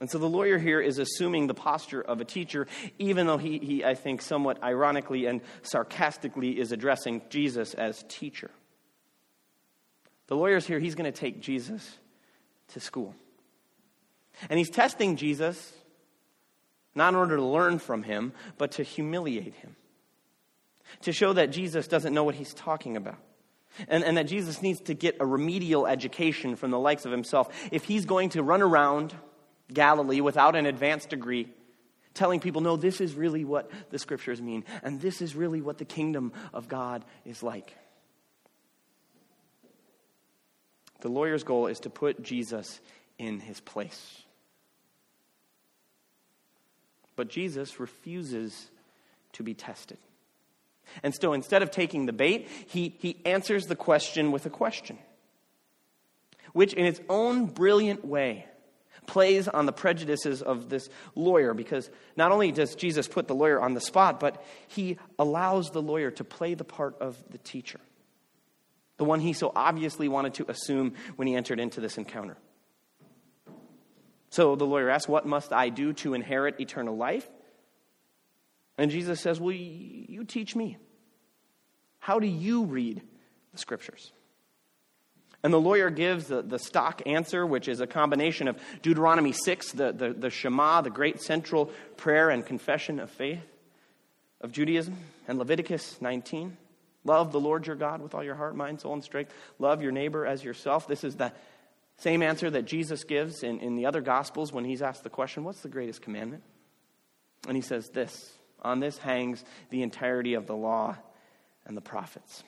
And 0.00 0.08
so 0.08 0.18
the 0.18 0.28
lawyer 0.28 0.58
here 0.58 0.80
is 0.80 0.98
assuming 0.98 1.48
the 1.48 1.54
posture 1.54 2.00
of 2.00 2.20
a 2.20 2.24
teacher, 2.24 2.68
even 2.98 3.26
though 3.26 3.36
he, 3.36 3.58
he, 3.58 3.84
I 3.84 3.94
think, 3.94 4.22
somewhat 4.22 4.62
ironically 4.62 5.26
and 5.26 5.40
sarcastically 5.62 6.58
is 6.58 6.70
addressing 6.70 7.22
Jesus 7.30 7.74
as 7.74 8.04
teacher. 8.08 8.50
The 10.28 10.36
lawyer's 10.36 10.66
here, 10.66 10.78
he's 10.78 10.94
going 10.94 11.10
to 11.12 11.18
take 11.18 11.40
Jesus 11.40 11.98
to 12.68 12.80
school. 12.80 13.14
And 14.48 14.58
he's 14.58 14.70
testing 14.70 15.16
Jesus, 15.16 15.72
not 16.94 17.08
in 17.08 17.16
order 17.16 17.36
to 17.36 17.44
learn 17.44 17.80
from 17.80 18.04
him, 18.04 18.32
but 18.56 18.72
to 18.72 18.84
humiliate 18.84 19.54
him, 19.54 19.74
to 21.02 21.12
show 21.12 21.32
that 21.32 21.50
Jesus 21.50 21.88
doesn't 21.88 22.14
know 22.14 22.22
what 22.22 22.36
he's 22.36 22.54
talking 22.54 22.96
about. 22.96 23.18
And, 23.86 24.02
and 24.02 24.16
that 24.16 24.26
Jesus 24.26 24.60
needs 24.62 24.80
to 24.82 24.94
get 24.94 25.16
a 25.20 25.26
remedial 25.26 25.86
education 25.86 26.56
from 26.56 26.70
the 26.70 26.78
likes 26.78 27.04
of 27.04 27.12
himself 27.12 27.48
if 27.70 27.84
he's 27.84 28.04
going 28.04 28.30
to 28.30 28.42
run 28.42 28.62
around 28.62 29.14
Galilee 29.72 30.20
without 30.20 30.56
an 30.56 30.66
advanced 30.66 31.10
degree, 31.10 31.48
telling 32.14 32.40
people, 32.40 32.60
no, 32.60 32.76
this 32.76 33.00
is 33.00 33.14
really 33.14 33.44
what 33.44 33.70
the 33.90 33.98
scriptures 33.98 34.40
mean, 34.40 34.64
and 34.82 35.00
this 35.00 35.22
is 35.22 35.36
really 35.36 35.60
what 35.60 35.78
the 35.78 35.84
kingdom 35.84 36.32
of 36.52 36.68
God 36.68 37.04
is 37.24 37.42
like. 37.42 37.74
The 41.00 41.08
lawyer's 41.08 41.44
goal 41.44 41.68
is 41.68 41.80
to 41.80 41.90
put 41.90 42.22
Jesus 42.22 42.80
in 43.18 43.38
his 43.38 43.60
place. 43.60 44.22
But 47.14 47.28
Jesus 47.28 47.78
refuses 47.78 48.68
to 49.34 49.42
be 49.42 49.54
tested. 49.54 49.98
And 51.02 51.14
so 51.14 51.32
instead 51.32 51.62
of 51.62 51.70
taking 51.70 52.06
the 52.06 52.12
bait, 52.12 52.48
he, 52.66 52.96
he 52.98 53.20
answers 53.24 53.66
the 53.66 53.76
question 53.76 54.32
with 54.32 54.46
a 54.46 54.50
question, 54.50 54.98
which 56.52 56.72
in 56.72 56.86
its 56.86 57.00
own 57.08 57.46
brilliant 57.46 58.04
way 58.04 58.46
plays 59.06 59.48
on 59.48 59.66
the 59.66 59.72
prejudices 59.72 60.42
of 60.42 60.68
this 60.68 60.88
lawyer 61.16 61.54
because 61.54 61.90
not 62.16 62.30
only 62.30 62.52
does 62.52 62.74
Jesus 62.74 63.08
put 63.08 63.26
the 63.26 63.34
lawyer 63.34 63.60
on 63.60 63.74
the 63.74 63.80
spot, 63.80 64.20
but 64.20 64.44
he 64.68 64.98
allows 65.18 65.70
the 65.70 65.82
lawyer 65.82 66.10
to 66.12 66.24
play 66.24 66.54
the 66.54 66.64
part 66.64 66.96
of 67.00 67.16
the 67.30 67.38
teacher, 67.38 67.80
the 68.98 69.04
one 69.04 69.18
he 69.20 69.32
so 69.32 69.50
obviously 69.56 70.08
wanted 70.08 70.34
to 70.34 70.50
assume 70.50 70.94
when 71.16 71.26
he 71.26 71.34
entered 71.34 71.58
into 71.58 71.80
this 71.80 71.98
encounter. 71.98 72.36
So 74.30 74.56
the 74.56 74.66
lawyer 74.66 74.90
asks, 74.90 75.08
What 75.08 75.26
must 75.26 75.52
I 75.52 75.70
do 75.70 75.92
to 75.94 76.14
inherit 76.14 76.60
eternal 76.60 76.96
life? 76.96 77.28
And 78.78 78.90
Jesus 78.90 79.20
says, 79.20 79.40
Well, 79.40 79.52
you 79.52 80.24
teach 80.24 80.56
me. 80.56 80.78
How 81.98 82.18
do 82.18 82.26
you 82.26 82.64
read 82.64 83.02
the 83.52 83.58
scriptures? 83.58 84.12
And 85.42 85.52
the 85.52 85.60
lawyer 85.60 85.90
gives 85.90 86.26
the, 86.26 86.42
the 86.42 86.58
stock 86.58 87.02
answer, 87.06 87.46
which 87.46 87.68
is 87.68 87.80
a 87.80 87.86
combination 87.86 88.48
of 88.48 88.58
Deuteronomy 88.82 89.32
6, 89.32 89.72
the, 89.72 89.92
the, 89.92 90.12
the 90.12 90.30
Shema, 90.30 90.80
the 90.80 90.90
great 90.90 91.20
central 91.20 91.66
prayer 91.96 92.30
and 92.30 92.44
confession 92.44 92.98
of 92.98 93.10
faith 93.10 93.44
of 94.40 94.52
Judaism, 94.52 94.96
and 95.26 95.38
Leviticus 95.38 96.00
19. 96.00 96.56
Love 97.04 97.32
the 97.32 97.40
Lord 97.40 97.66
your 97.66 97.76
God 97.76 98.02
with 98.02 98.14
all 98.14 98.22
your 98.22 98.34
heart, 98.34 98.56
mind, 98.56 98.80
soul, 98.80 98.92
and 98.92 99.02
strength. 99.02 99.32
Love 99.58 99.82
your 99.82 99.92
neighbor 99.92 100.26
as 100.26 100.42
yourself. 100.42 100.86
This 100.86 101.04
is 101.04 101.16
the 101.16 101.32
same 101.98 102.22
answer 102.22 102.50
that 102.50 102.64
Jesus 102.64 103.04
gives 103.04 103.42
in, 103.42 103.60
in 103.60 103.76
the 103.76 103.86
other 103.86 104.00
Gospels 104.00 104.52
when 104.52 104.64
he's 104.64 104.82
asked 104.82 105.04
the 105.04 105.10
question, 105.10 105.44
What's 105.44 105.60
the 105.60 105.68
greatest 105.68 106.02
commandment? 106.02 106.42
And 107.46 107.56
he 107.56 107.62
says, 107.62 107.88
This. 107.88 108.32
On 108.62 108.80
this 108.80 108.98
hangs 108.98 109.44
the 109.70 109.82
entirety 109.82 110.34
of 110.34 110.46
the 110.46 110.56
law 110.56 110.96
and 111.66 111.76
the 111.76 111.80
prophets. 111.80 112.42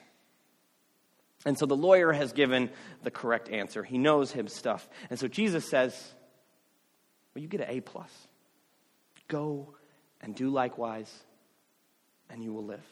And 1.47 1.59
so 1.59 1.67
the 1.67 1.77
lawyer 1.77 2.13
has 2.13 2.33
given 2.33 2.71
the 3.03 3.11
correct 3.11 3.49
answer. 3.49 3.83
He 3.83 3.99
knows 3.99 4.33
his 4.33 4.53
stuff. 4.53 4.89
And 5.09 5.19
so 5.19 5.29
Jesus 5.29 5.69
says, 5.69 6.15
Well, 7.35 7.43
you 7.43 7.49
get 7.49 7.63
an 7.63 7.71
A 7.71 7.81
plus. 7.81 8.11
Go 9.29 9.75
and 10.21 10.35
do 10.35 10.51
likewise, 10.51 11.11
and 12.29 12.43
you 12.43 12.53
will 12.53 12.65
live. 12.65 12.85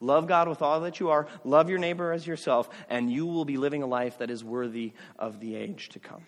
Love 0.00 0.26
God 0.26 0.48
with 0.48 0.62
all 0.62 0.80
that 0.80 1.00
you 1.00 1.10
are, 1.10 1.28
love 1.44 1.70
your 1.70 1.78
neighbor 1.78 2.12
as 2.12 2.26
yourself, 2.26 2.68
and 2.88 3.10
you 3.10 3.26
will 3.26 3.44
be 3.44 3.56
living 3.56 3.82
a 3.82 3.86
life 3.86 4.18
that 4.18 4.30
is 4.30 4.42
worthy 4.42 4.92
of 5.18 5.40
the 5.40 5.54
age 5.54 5.90
to 5.90 5.98
come. 5.98 6.22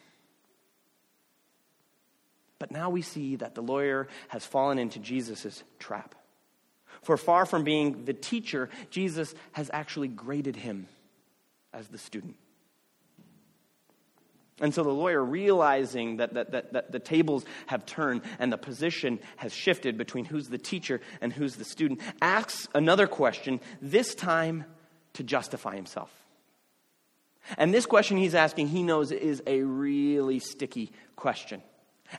But 2.61 2.71
now 2.71 2.91
we 2.91 3.03
see 3.03 3.35
that 3.37 3.57
the 3.57 3.63
lawyer 3.63 4.07
has 4.29 4.47
fallen 4.47 4.79
into 4.79 5.01
Jesus' 5.01 5.65
trap. 5.81 6.15
For 7.03 7.17
far 7.17 7.47
from 7.47 7.65
being 7.65 8.05
the 8.05 8.13
teacher, 8.13 8.69
Jesus 8.91 9.35
has 9.53 9.71
actually 9.73 10.09
graded 10.09 10.55
him 10.55 10.87
as 11.73 11.89
the 11.89 11.99
student. 11.99 12.37
And 14.61 14.75
so 14.75 14.83
the 14.83 14.91
lawyer, 14.91 15.25
realizing 15.25 16.19
that, 16.19 16.35
that, 16.35 16.53
that, 16.53 16.73
that, 16.75 16.93
the 16.93 16.99
tables 16.99 17.47
have 17.67 17.87
turned 17.87 18.21
and 18.39 18.53
the 18.53 18.59
position 18.59 19.19
has 19.37 19.55
shifted 19.55 19.97
between 19.97 20.27
who's 20.27 20.49
the 20.49 20.59
teacher 20.59 21.01
and 21.23 21.33
who's 21.33 21.57
the 21.57 21.65
student, 21.65 22.01
asks 22.21 22.69
another 22.75 23.07
question, 23.07 23.61
this 23.81 24.15
time 24.15 24.65
to 25.15 25.23
justify 25.23 25.75
himself. 25.75 26.13
And 27.57 27.73
this 27.73 27.87
question 27.87 28.19
he's 28.19 28.35
asking, 28.35 28.69
he 28.69 28.83
knows 28.83 29.13
is 29.13 29.43
a 29.47 29.63
really 29.63 30.41
sticky 30.41 30.93
question, 31.17 31.63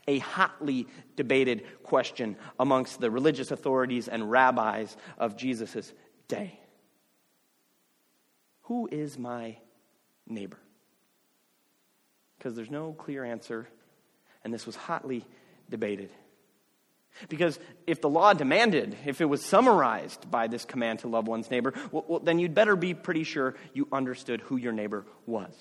a 0.08 0.20
hotly 0.20 0.88
debated 1.16 1.66
question 1.84 2.36
amongst 2.60 3.00
the 3.00 3.12
religious 3.12 3.52
authorities 3.52 4.08
and 4.08 4.30
rabbis 4.30 4.96
of 5.18 5.38
Jesus' 5.38 5.94
day. 6.28 6.60
Who 8.64 8.88
is 8.92 9.18
my 9.18 9.58
neighbor? 10.28 10.60
Because 12.38 12.56
there's 12.56 12.72
no 12.72 12.94
clear 12.94 13.24
answer, 13.24 13.68
and 14.44 14.54
this 14.54 14.66
was 14.66 14.76
hotly 14.76 15.26
debated. 15.70 16.10
Because 17.30 17.60
if 17.86 18.02
the 18.02 18.10
law 18.10 18.34
demanded, 18.34 18.96
if 19.06 19.22
it 19.22 19.26
was 19.26 19.44
summarized 19.44 20.32
by 20.32 20.48
this 20.48 20.66
command 20.66 21.00
to 21.00 21.08
love 21.08 21.28
one's 21.28 21.52
neighbor, 21.52 21.74
well, 21.92 22.06
well, 22.08 22.20
then 22.20 22.40
you'd 22.40 22.56
better 22.56 22.76
be 22.76 22.94
pretty 22.94 23.24
sure 23.24 23.56
you 23.74 23.88
understood 23.92 24.42
who 24.42 24.58
your 24.58 24.72
neighbor 24.72 25.06
was. 25.26 25.54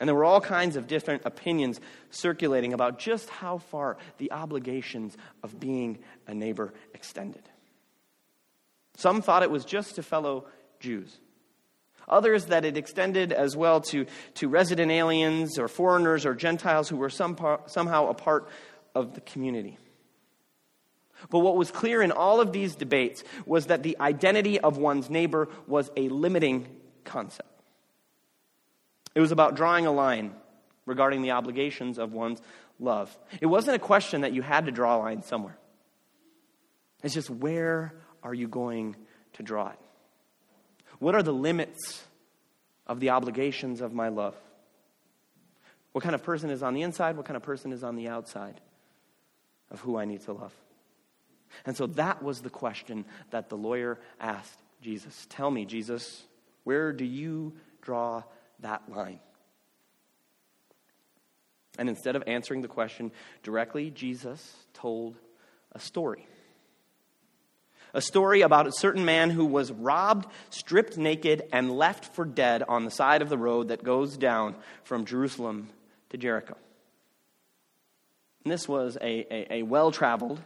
And 0.00 0.08
there 0.08 0.14
were 0.16 0.24
all 0.24 0.40
kinds 0.40 0.76
of 0.76 0.86
different 0.86 1.22
opinions 1.26 1.78
circulating 2.08 2.72
about 2.72 2.98
just 2.98 3.28
how 3.28 3.58
far 3.58 3.98
the 4.16 4.32
obligations 4.32 5.16
of 5.42 5.60
being 5.60 5.98
a 6.26 6.34
neighbor 6.34 6.72
extended. 6.94 7.42
Some 8.96 9.20
thought 9.20 9.42
it 9.42 9.50
was 9.50 9.66
just 9.66 9.96
to 9.96 10.02
fellow 10.02 10.46
Jews. 10.80 11.20
Others 12.08 12.46
that 12.46 12.64
it 12.64 12.78
extended 12.78 13.30
as 13.30 13.54
well 13.54 13.82
to, 13.82 14.06
to 14.34 14.48
resident 14.48 14.90
aliens 14.90 15.58
or 15.58 15.68
foreigners 15.68 16.24
or 16.24 16.34
Gentiles 16.34 16.88
who 16.88 16.96
were 16.96 17.10
some 17.10 17.36
part, 17.36 17.70
somehow 17.70 18.08
a 18.08 18.14
part 18.14 18.48
of 18.94 19.14
the 19.14 19.20
community. 19.20 19.76
But 21.28 21.40
what 21.40 21.56
was 21.56 21.70
clear 21.70 22.00
in 22.00 22.10
all 22.10 22.40
of 22.40 22.52
these 22.52 22.74
debates 22.74 23.22
was 23.44 23.66
that 23.66 23.82
the 23.82 23.98
identity 24.00 24.58
of 24.58 24.78
one's 24.78 25.10
neighbor 25.10 25.50
was 25.66 25.90
a 25.94 26.08
limiting 26.08 26.66
concept. 27.04 27.49
It 29.14 29.20
was 29.20 29.32
about 29.32 29.56
drawing 29.56 29.86
a 29.86 29.92
line 29.92 30.34
regarding 30.86 31.22
the 31.22 31.32
obligations 31.32 31.98
of 31.98 32.12
one's 32.12 32.40
love. 32.78 33.16
It 33.40 33.46
wasn't 33.46 33.76
a 33.76 33.80
question 33.80 34.22
that 34.22 34.32
you 34.32 34.42
had 34.42 34.66
to 34.66 34.72
draw 34.72 34.96
a 34.96 34.98
line 34.98 35.22
somewhere. 35.22 35.56
It's 37.02 37.14
just 37.14 37.30
where 37.30 37.94
are 38.22 38.34
you 38.34 38.48
going 38.48 38.96
to 39.34 39.42
draw 39.42 39.68
it? 39.70 39.78
What 40.98 41.14
are 41.14 41.22
the 41.22 41.32
limits 41.32 42.04
of 42.86 43.00
the 43.00 43.10
obligations 43.10 43.80
of 43.80 43.92
my 43.92 44.08
love? 44.08 44.34
What 45.92 46.04
kind 46.04 46.14
of 46.14 46.22
person 46.22 46.50
is 46.50 46.62
on 46.62 46.74
the 46.74 46.82
inside? 46.82 47.16
What 47.16 47.26
kind 47.26 47.36
of 47.36 47.42
person 47.42 47.72
is 47.72 47.82
on 47.82 47.96
the 47.96 48.08
outside 48.08 48.60
of 49.70 49.80
who 49.80 49.96
I 49.96 50.04
need 50.04 50.20
to 50.22 50.32
love? 50.32 50.54
And 51.66 51.76
so 51.76 51.86
that 51.88 52.22
was 52.22 52.42
the 52.42 52.50
question 52.50 53.04
that 53.30 53.48
the 53.48 53.56
lawyer 53.56 53.98
asked 54.20 54.58
Jesus. 54.82 55.26
Tell 55.30 55.50
me, 55.50 55.64
Jesus, 55.64 56.22
where 56.64 56.92
do 56.92 57.04
you 57.04 57.54
draw 57.82 58.22
that 58.62 58.82
line? 58.90 59.20
And 61.78 61.88
instead 61.88 62.16
of 62.16 62.24
answering 62.26 62.62
the 62.62 62.68
question 62.68 63.12
directly, 63.42 63.90
Jesus 63.90 64.54
told 64.74 65.16
a 65.72 65.80
story. 65.80 66.26
A 67.94 68.00
story 68.00 68.42
about 68.42 68.66
a 68.66 68.72
certain 68.72 69.04
man 69.04 69.30
who 69.30 69.44
was 69.44 69.72
robbed, 69.72 70.26
stripped 70.50 70.96
naked, 70.96 71.42
and 71.52 71.76
left 71.76 72.14
for 72.14 72.24
dead 72.24 72.62
on 72.68 72.84
the 72.84 72.90
side 72.90 73.22
of 73.22 73.28
the 73.28 73.38
road 73.38 73.68
that 73.68 73.82
goes 73.82 74.16
down 74.16 74.54
from 74.84 75.04
Jerusalem 75.04 75.68
to 76.10 76.18
Jericho. 76.18 76.56
And 78.44 78.52
this 78.52 78.68
was 78.68 78.96
a, 79.00 79.26
a, 79.32 79.54
a 79.54 79.62
well 79.62 79.90
traveled 79.90 80.40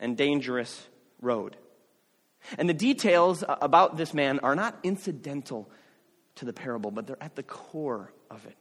and 0.00 0.16
dangerous 0.16 0.86
road. 1.20 1.56
And 2.58 2.68
the 2.68 2.74
details 2.74 3.42
about 3.48 3.96
this 3.96 4.12
man 4.12 4.38
are 4.40 4.54
not 4.54 4.78
incidental 4.82 5.70
to 6.36 6.44
the 6.44 6.52
parable, 6.52 6.90
but 6.90 7.06
they're 7.06 7.22
at 7.22 7.36
the 7.36 7.42
core 7.42 8.12
of 8.30 8.44
it. 8.46 8.56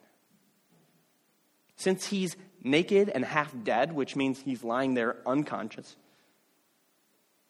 Since 1.75 2.05
he's 2.05 2.35
naked 2.61 3.09
and 3.09 3.25
half 3.25 3.53
dead, 3.63 3.93
which 3.93 4.15
means 4.15 4.39
he's 4.39 4.63
lying 4.63 4.93
there 4.93 5.17
unconscious, 5.25 5.95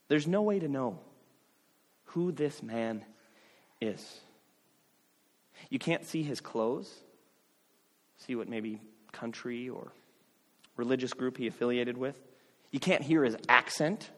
there's 0.08 0.28
no 0.28 0.42
way 0.42 0.60
to 0.60 0.68
know 0.68 1.00
who 2.06 2.32
this 2.32 2.64
man 2.64 3.04
is. 3.82 4.20
You 5.70 5.80
can't 5.80 6.06
see 6.06 6.24
his 6.24 6.42
clothes, 6.42 6.92
see 8.18 8.36
what 8.36 8.48
maybe 8.48 8.82
country 9.12 9.70
or 9.70 9.92
religious 10.78 11.14
group 11.14 11.38
he 11.38 11.48
affiliated 11.48 11.98
with. 11.98 12.20
You 12.72 12.80
can't 12.80 13.04
hear 13.04 13.24
his 13.24 13.38
accent. 13.48 14.10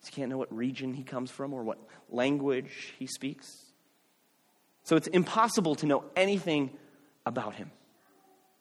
So 0.00 0.08
you 0.08 0.12
can't 0.12 0.30
know 0.30 0.38
what 0.38 0.54
region 0.54 0.94
he 0.94 1.04
comes 1.04 1.30
from 1.30 1.52
or 1.52 1.62
what 1.62 1.78
language 2.08 2.94
he 2.98 3.06
speaks. 3.06 3.69
So 4.90 4.96
it's 4.96 5.06
impossible 5.06 5.76
to 5.76 5.86
know 5.86 6.02
anything 6.16 6.68
about 7.24 7.54
him. 7.54 7.70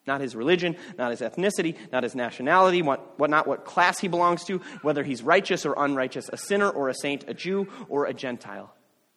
Not 0.05 0.21
his 0.21 0.35
religion, 0.35 0.75
not 0.95 1.09
his 1.09 1.21
ethnicity, 1.21 1.75
not 1.91 2.03
his 2.03 2.13
nationality, 2.13 2.83
what, 2.83 3.17
what 3.17 3.31
not 3.31 3.47
what 3.47 3.65
class 3.65 3.97
he 3.97 4.07
belongs 4.07 4.43
to, 4.43 4.59
whether 4.83 5.03
he's 5.03 5.23
righteous 5.23 5.65
or 5.65 5.73
unrighteous, 5.75 6.29
a 6.31 6.37
sinner 6.37 6.69
or 6.69 6.87
a 6.87 6.93
saint, 6.93 7.25
a 7.27 7.33
Jew 7.33 7.67
or 7.87 8.05
a 8.05 8.13
Gentile. 8.13 8.71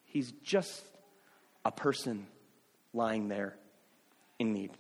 He's 0.05 0.33
just 0.43 0.87
a 1.67 1.71
person 1.71 2.29
lying 2.95 3.29
there 3.29 3.57
in 4.39 4.55
need. 4.55 4.71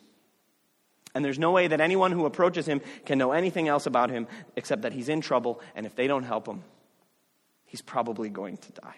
And 1.14 1.22
there's 1.22 1.38
no 1.38 1.50
way 1.50 1.68
that 1.68 1.82
anyone 1.82 2.12
who 2.12 2.24
approaches 2.24 2.64
him 2.64 2.80
can 3.04 3.18
know 3.18 3.32
anything 3.32 3.68
else 3.68 3.84
about 3.84 4.08
him 4.08 4.26
except 4.56 4.82
that 4.82 4.94
he's 4.94 5.10
in 5.10 5.20
trouble, 5.20 5.60
and 5.74 5.84
if 5.84 5.96
they 5.96 6.06
don't 6.06 6.24
help 6.24 6.48
him, 6.48 6.64
he's 7.66 7.82
probably 7.82 8.30
going 8.30 8.56
to 8.56 8.72
die. 8.72 8.96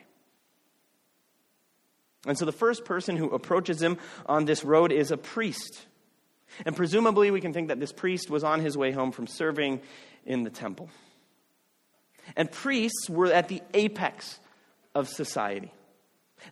And 2.26 2.38
so 2.38 2.44
the 2.44 2.52
first 2.52 2.84
person 2.84 3.16
who 3.16 3.30
approaches 3.30 3.82
him 3.82 3.98
on 4.26 4.44
this 4.44 4.64
road 4.64 4.92
is 4.92 5.10
a 5.10 5.16
priest. 5.16 5.86
And 6.64 6.76
presumably, 6.76 7.30
we 7.30 7.40
can 7.40 7.52
think 7.52 7.68
that 7.68 7.80
this 7.80 7.92
priest 7.92 8.30
was 8.30 8.44
on 8.44 8.60
his 8.60 8.76
way 8.76 8.92
home 8.92 9.12
from 9.12 9.26
serving 9.26 9.80
in 10.24 10.42
the 10.42 10.50
temple. 10.50 10.88
And 12.36 12.50
priests 12.50 13.10
were 13.10 13.26
at 13.26 13.48
the 13.48 13.62
apex 13.74 14.38
of 14.94 15.08
society. 15.08 15.72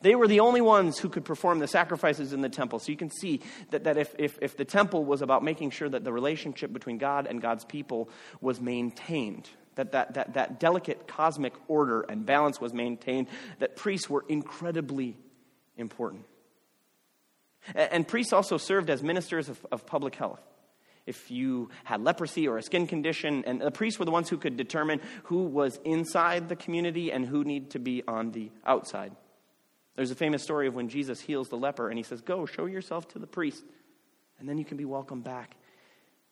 They 0.00 0.14
were 0.14 0.28
the 0.28 0.40
only 0.40 0.60
ones 0.60 0.98
who 0.98 1.08
could 1.08 1.24
perform 1.24 1.58
the 1.58 1.68
sacrifices 1.68 2.32
in 2.32 2.40
the 2.40 2.48
temple. 2.48 2.78
So 2.78 2.90
you 2.90 2.98
can 2.98 3.10
see 3.10 3.40
that, 3.70 3.84
that 3.84 3.98
if, 3.98 4.14
if, 4.18 4.38
if 4.40 4.56
the 4.56 4.64
temple 4.64 5.04
was 5.04 5.22
about 5.22 5.44
making 5.44 5.70
sure 5.70 5.88
that 5.88 6.04
the 6.04 6.12
relationship 6.12 6.72
between 6.72 6.98
God 6.98 7.26
and 7.26 7.42
God's 7.42 7.64
people 7.64 8.08
was 8.40 8.60
maintained, 8.60 9.48
that 9.74 9.92
that, 9.92 10.14
that, 10.14 10.34
that 10.34 10.60
delicate 10.60 11.06
cosmic 11.06 11.52
order 11.68 12.02
and 12.02 12.24
balance 12.24 12.60
was 12.60 12.72
maintained, 12.72 13.28
that 13.58 13.76
priests 13.76 14.08
were 14.08 14.24
incredibly 14.28 15.16
important. 15.76 16.24
And, 17.74 18.06
priests 18.06 18.32
also 18.32 18.56
served 18.56 18.90
as 18.90 19.02
ministers 19.02 19.48
of, 19.48 19.64
of 19.70 19.86
public 19.86 20.16
health 20.16 20.40
if 21.06 21.30
you 21.30 21.70
had 21.84 22.02
leprosy 22.02 22.48
or 22.48 22.58
a 22.58 22.62
skin 22.62 22.86
condition. 22.86 23.44
And 23.46 23.60
the 23.60 23.70
priests 23.70 23.98
were 23.98 24.04
the 24.04 24.10
ones 24.10 24.28
who 24.28 24.36
could 24.36 24.56
determine 24.56 25.00
who 25.24 25.44
was 25.44 25.78
inside 25.84 26.48
the 26.48 26.56
community 26.56 27.12
and 27.12 27.24
who 27.24 27.44
needed 27.44 27.70
to 27.70 27.78
be 27.78 28.02
on 28.06 28.32
the 28.32 28.50
outside. 28.66 29.12
There's 29.94 30.10
a 30.10 30.16
famous 30.16 30.42
story 30.42 30.66
of 30.66 30.74
when 30.74 30.88
Jesus 30.88 31.20
heals 31.20 31.48
the 31.48 31.56
leper 31.56 31.88
and 31.88 31.98
he 31.98 32.02
says, 32.02 32.20
Go, 32.20 32.46
show 32.46 32.66
yourself 32.66 33.08
to 33.08 33.18
the 33.18 33.26
priest, 33.26 33.62
and 34.38 34.48
then 34.48 34.58
you 34.58 34.64
can 34.64 34.76
be 34.76 34.84
welcomed 34.84 35.24
back 35.24 35.56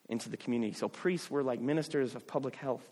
into 0.08 0.28
the 0.28 0.36
community. 0.36 0.72
So 0.72 0.88
priests 0.88 1.30
were 1.30 1.42
like 1.42 1.60
ministers 1.60 2.14
of 2.14 2.26
public 2.26 2.56
health. 2.56 2.82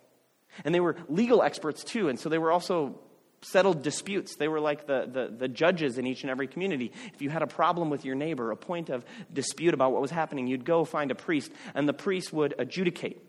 And 0.65 0.75
they 0.75 0.81
were 0.81 0.97
legal 1.09 1.43
experts 1.43 1.85
too, 1.85 2.09
and 2.09 2.19
so 2.19 2.29
they 2.29 2.39
were 2.39 2.53
also 2.53 2.99
settled 3.41 3.83
disputes. 3.83 4.37
They 4.37 4.49
were 4.49 4.61
like 4.61 4.87
the, 4.87 5.09
the, 5.11 5.35
the, 5.37 5.49
judges 5.49 5.99
in 5.99 6.07
each 6.07 6.23
and 6.23 6.31
every 6.31 6.49
community. 6.49 6.93
If 7.15 7.23
you 7.23 7.31
had 7.31 7.43
a 7.43 7.47
problem 7.47 7.91
with 7.91 8.05
your 8.05 8.15
neighbor, 8.15 8.51
a 8.51 8.57
point 8.57 8.91
of 8.91 9.05
dispute 9.33 9.75
about 9.75 9.93
what 9.93 10.03
was 10.03 10.11
happening, 10.11 10.47
you'd 10.47 10.65
go 10.65 10.85
find 10.85 11.11
a 11.11 11.15
priest, 11.15 11.53
and 11.75 11.89
the 11.89 11.93
priest 11.93 12.33
would 12.33 12.55
adjudicate. 12.59 13.23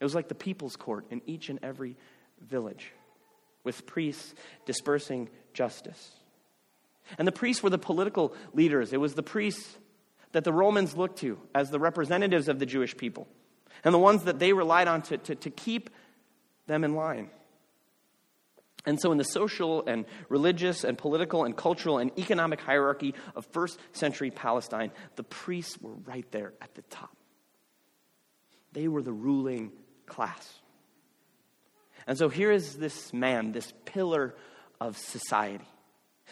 It 0.00 0.04
was 0.04 0.14
like 0.14 0.28
the 0.28 0.34
people's 0.34 0.76
court 0.76 1.06
in 1.10 1.22
each 1.26 1.48
and 1.48 1.58
every 1.62 1.96
village, 2.40 2.92
with 3.64 3.86
priests 3.86 4.34
dispersing 4.66 5.28
justice. 5.54 6.12
And 7.18 7.26
the 7.26 7.32
priests 7.32 7.62
were 7.62 7.70
the 7.70 7.78
political 7.78 8.34
leaders. 8.52 8.92
It 8.92 9.00
was 9.00 9.14
the 9.14 9.22
priests 9.22 9.76
that 10.32 10.44
the 10.44 10.52
Romans 10.52 10.96
looked 10.96 11.20
to 11.20 11.38
as 11.54 11.70
the 11.70 11.78
representatives 11.78 12.48
of 12.48 12.58
the 12.58 12.66
Jewish 12.66 12.96
people 12.96 13.26
and 13.84 13.94
the 13.94 13.98
ones 13.98 14.24
that 14.24 14.38
they 14.38 14.52
relied 14.52 14.88
on 14.88 15.02
to, 15.02 15.18
to, 15.18 15.34
to 15.36 15.50
keep 15.50 15.90
them 16.66 16.84
in 16.84 16.94
line. 16.94 17.30
And 18.86 19.00
so, 19.00 19.12
in 19.12 19.18
the 19.18 19.24
social 19.24 19.84
and 19.86 20.06
religious 20.28 20.84
and 20.84 20.96
political 20.96 21.44
and 21.44 21.56
cultural 21.56 21.98
and 21.98 22.16
economic 22.18 22.60
hierarchy 22.60 23.14
of 23.34 23.44
first 23.46 23.78
century 23.92 24.30
Palestine, 24.30 24.92
the 25.16 25.24
priests 25.24 25.78
were 25.80 25.94
right 26.06 26.30
there 26.30 26.54
at 26.62 26.74
the 26.74 26.82
top. 26.82 27.14
They 28.72 28.88
were 28.88 29.02
the 29.02 29.12
ruling 29.12 29.72
class. 30.06 30.60
And 32.06 32.16
so, 32.16 32.28
here 32.28 32.50
is 32.50 32.76
this 32.76 33.12
man, 33.12 33.52
this 33.52 33.72
pillar 33.84 34.34
of 34.80 34.96
society 34.96 35.66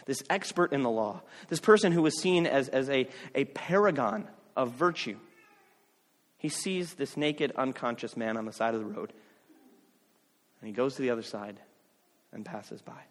this 0.05 0.23
expert 0.29 0.73
in 0.73 0.83
the 0.83 0.91
law, 0.91 1.23
this 1.49 1.61
person 1.61 1.93
who 1.93 2.03
was 2.03 2.21
seen 2.21 2.47
as, 2.47 2.69
as 2.69 2.91
a, 2.91 3.09
a 3.35 3.45
paragon 3.47 4.29
of 4.57 4.73
virtue. 4.73 5.17
He 6.37 6.49
sees 6.51 6.95
this 6.95 7.17
naked, 7.17 7.53
unconscious 7.57 8.17
man 8.17 8.37
on 8.37 8.45
the 8.45 8.53
side 8.53 8.75
of 8.75 8.81
the 8.81 8.87
road, 8.87 9.13
and 10.61 10.69
he 10.69 10.75
goes 10.75 10.97
to 10.97 11.03
the 11.03 11.11
other 11.11 11.23
side 11.23 11.59
and 12.37 12.45
passes 12.45 12.81
by. 12.83 13.03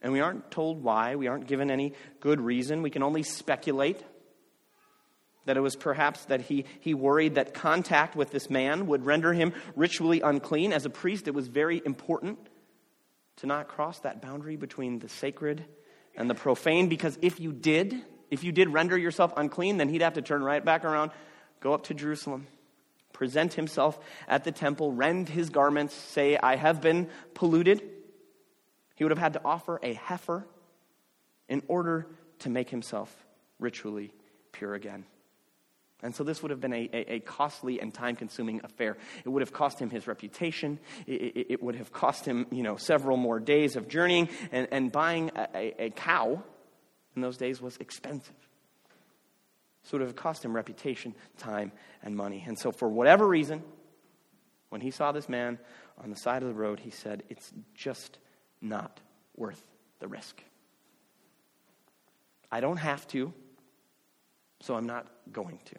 And 0.00 0.12
we 0.12 0.20
aren't 0.20 0.50
told 0.52 0.84
why, 0.84 1.16
we 1.16 1.26
aren't 1.26 1.48
given 1.48 1.70
any 1.70 1.94
good 2.20 2.40
reason. 2.40 2.82
We 2.82 2.90
can 2.90 3.02
only 3.02 3.24
speculate 3.24 4.00
that 5.46 5.56
it 5.56 5.60
was 5.60 5.74
perhaps 5.74 6.26
that 6.26 6.42
he, 6.42 6.66
he 6.80 6.94
worried 6.94 7.34
that 7.34 7.54
contact 7.54 8.14
with 8.14 8.30
this 8.30 8.50
man 8.50 8.86
would 8.86 9.06
render 9.06 9.32
him 9.32 9.54
ritually 9.74 10.20
unclean. 10.20 10.72
As 10.72 10.84
a 10.84 10.90
priest, 10.90 11.26
it 11.26 11.34
was 11.34 11.48
very 11.48 11.82
important 11.84 12.38
to 13.36 13.46
not 13.46 13.66
cross 13.66 13.98
that 14.00 14.20
boundary 14.20 14.56
between 14.56 14.98
the 14.98 15.08
sacred 15.08 15.64
and 16.14 16.28
the 16.28 16.34
profane 16.34 16.88
because 16.88 17.18
if 17.22 17.40
you 17.40 17.52
did, 17.52 17.94
if 18.30 18.44
you 18.44 18.52
did 18.52 18.68
render 18.68 18.96
yourself 18.96 19.32
unclean, 19.36 19.78
then 19.78 19.88
he'd 19.88 20.02
have 20.02 20.14
to 20.14 20.22
turn 20.22 20.42
right 20.42 20.64
back 20.64 20.84
around, 20.84 21.12
go 21.60 21.72
up 21.72 21.84
to 21.84 21.94
Jerusalem, 21.94 22.46
present 23.18 23.54
himself 23.54 23.98
at 24.28 24.44
the 24.44 24.52
temple, 24.52 24.92
rend 24.92 25.28
his 25.28 25.50
garments, 25.50 25.92
say, 25.92 26.38
I 26.40 26.54
have 26.54 26.80
been 26.80 27.08
polluted. 27.34 27.82
He 28.94 29.02
would 29.02 29.10
have 29.10 29.18
had 29.18 29.32
to 29.32 29.40
offer 29.44 29.80
a 29.82 29.94
heifer 29.94 30.46
in 31.48 31.62
order 31.66 32.06
to 32.40 32.48
make 32.48 32.70
himself 32.70 33.12
ritually 33.58 34.14
pure 34.52 34.74
again. 34.74 35.04
And 36.00 36.14
so 36.14 36.22
this 36.22 36.42
would 36.42 36.52
have 36.52 36.60
been 36.60 36.72
a, 36.72 36.88
a, 36.92 37.14
a 37.14 37.20
costly 37.20 37.80
and 37.80 37.92
time 37.92 38.14
consuming 38.14 38.60
affair. 38.62 38.96
It 39.24 39.28
would 39.28 39.42
have 39.42 39.52
cost 39.52 39.80
him 39.80 39.90
his 39.90 40.06
reputation. 40.06 40.78
It, 41.08 41.20
it, 41.20 41.46
it, 41.50 41.62
would 41.62 41.74
have 41.74 41.92
cost 41.92 42.24
him, 42.24 42.46
you 42.52 42.62
know, 42.62 42.76
several 42.76 43.16
more 43.16 43.40
days 43.40 43.74
of 43.74 43.88
journeying. 43.88 44.28
And, 44.52 44.68
and 44.70 44.92
buying 44.92 45.32
a, 45.34 45.86
a, 45.86 45.90
cow 45.90 46.40
in 47.16 47.22
those 47.22 47.36
days 47.36 47.60
was 47.60 47.76
expensive. 47.78 48.47
So 49.84 49.96
it 49.96 50.00
would 50.00 50.08
have 50.08 50.16
cost 50.16 50.44
him 50.44 50.54
reputation, 50.54 51.14
time, 51.38 51.72
and 52.02 52.16
money. 52.16 52.44
And 52.46 52.58
so, 52.58 52.72
for 52.72 52.88
whatever 52.88 53.26
reason, 53.26 53.62
when 54.68 54.80
he 54.80 54.90
saw 54.90 55.12
this 55.12 55.28
man 55.28 55.58
on 56.02 56.10
the 56.10 56.16
side 56.16 56.42
of 56.42 56.48
the 56.48 56.54
road, 56.54 56.80
he 56.80 56.90
said, 56.90 57.22
It's 57.28 57.52
just 57.74 58.18
not 58.60 59.00
worth 59.36 59.62
the 60.00 60.08
risk. 60.08 60.42
I 62.50 62.60
don't 62.60 62.78
have 62.78 63.06
to, 63.08 63.32
so 64.60 64.74
I'm 64.74 64.86
not 64.86 65.06
going 65.32 65.58
to. 65.66 65.76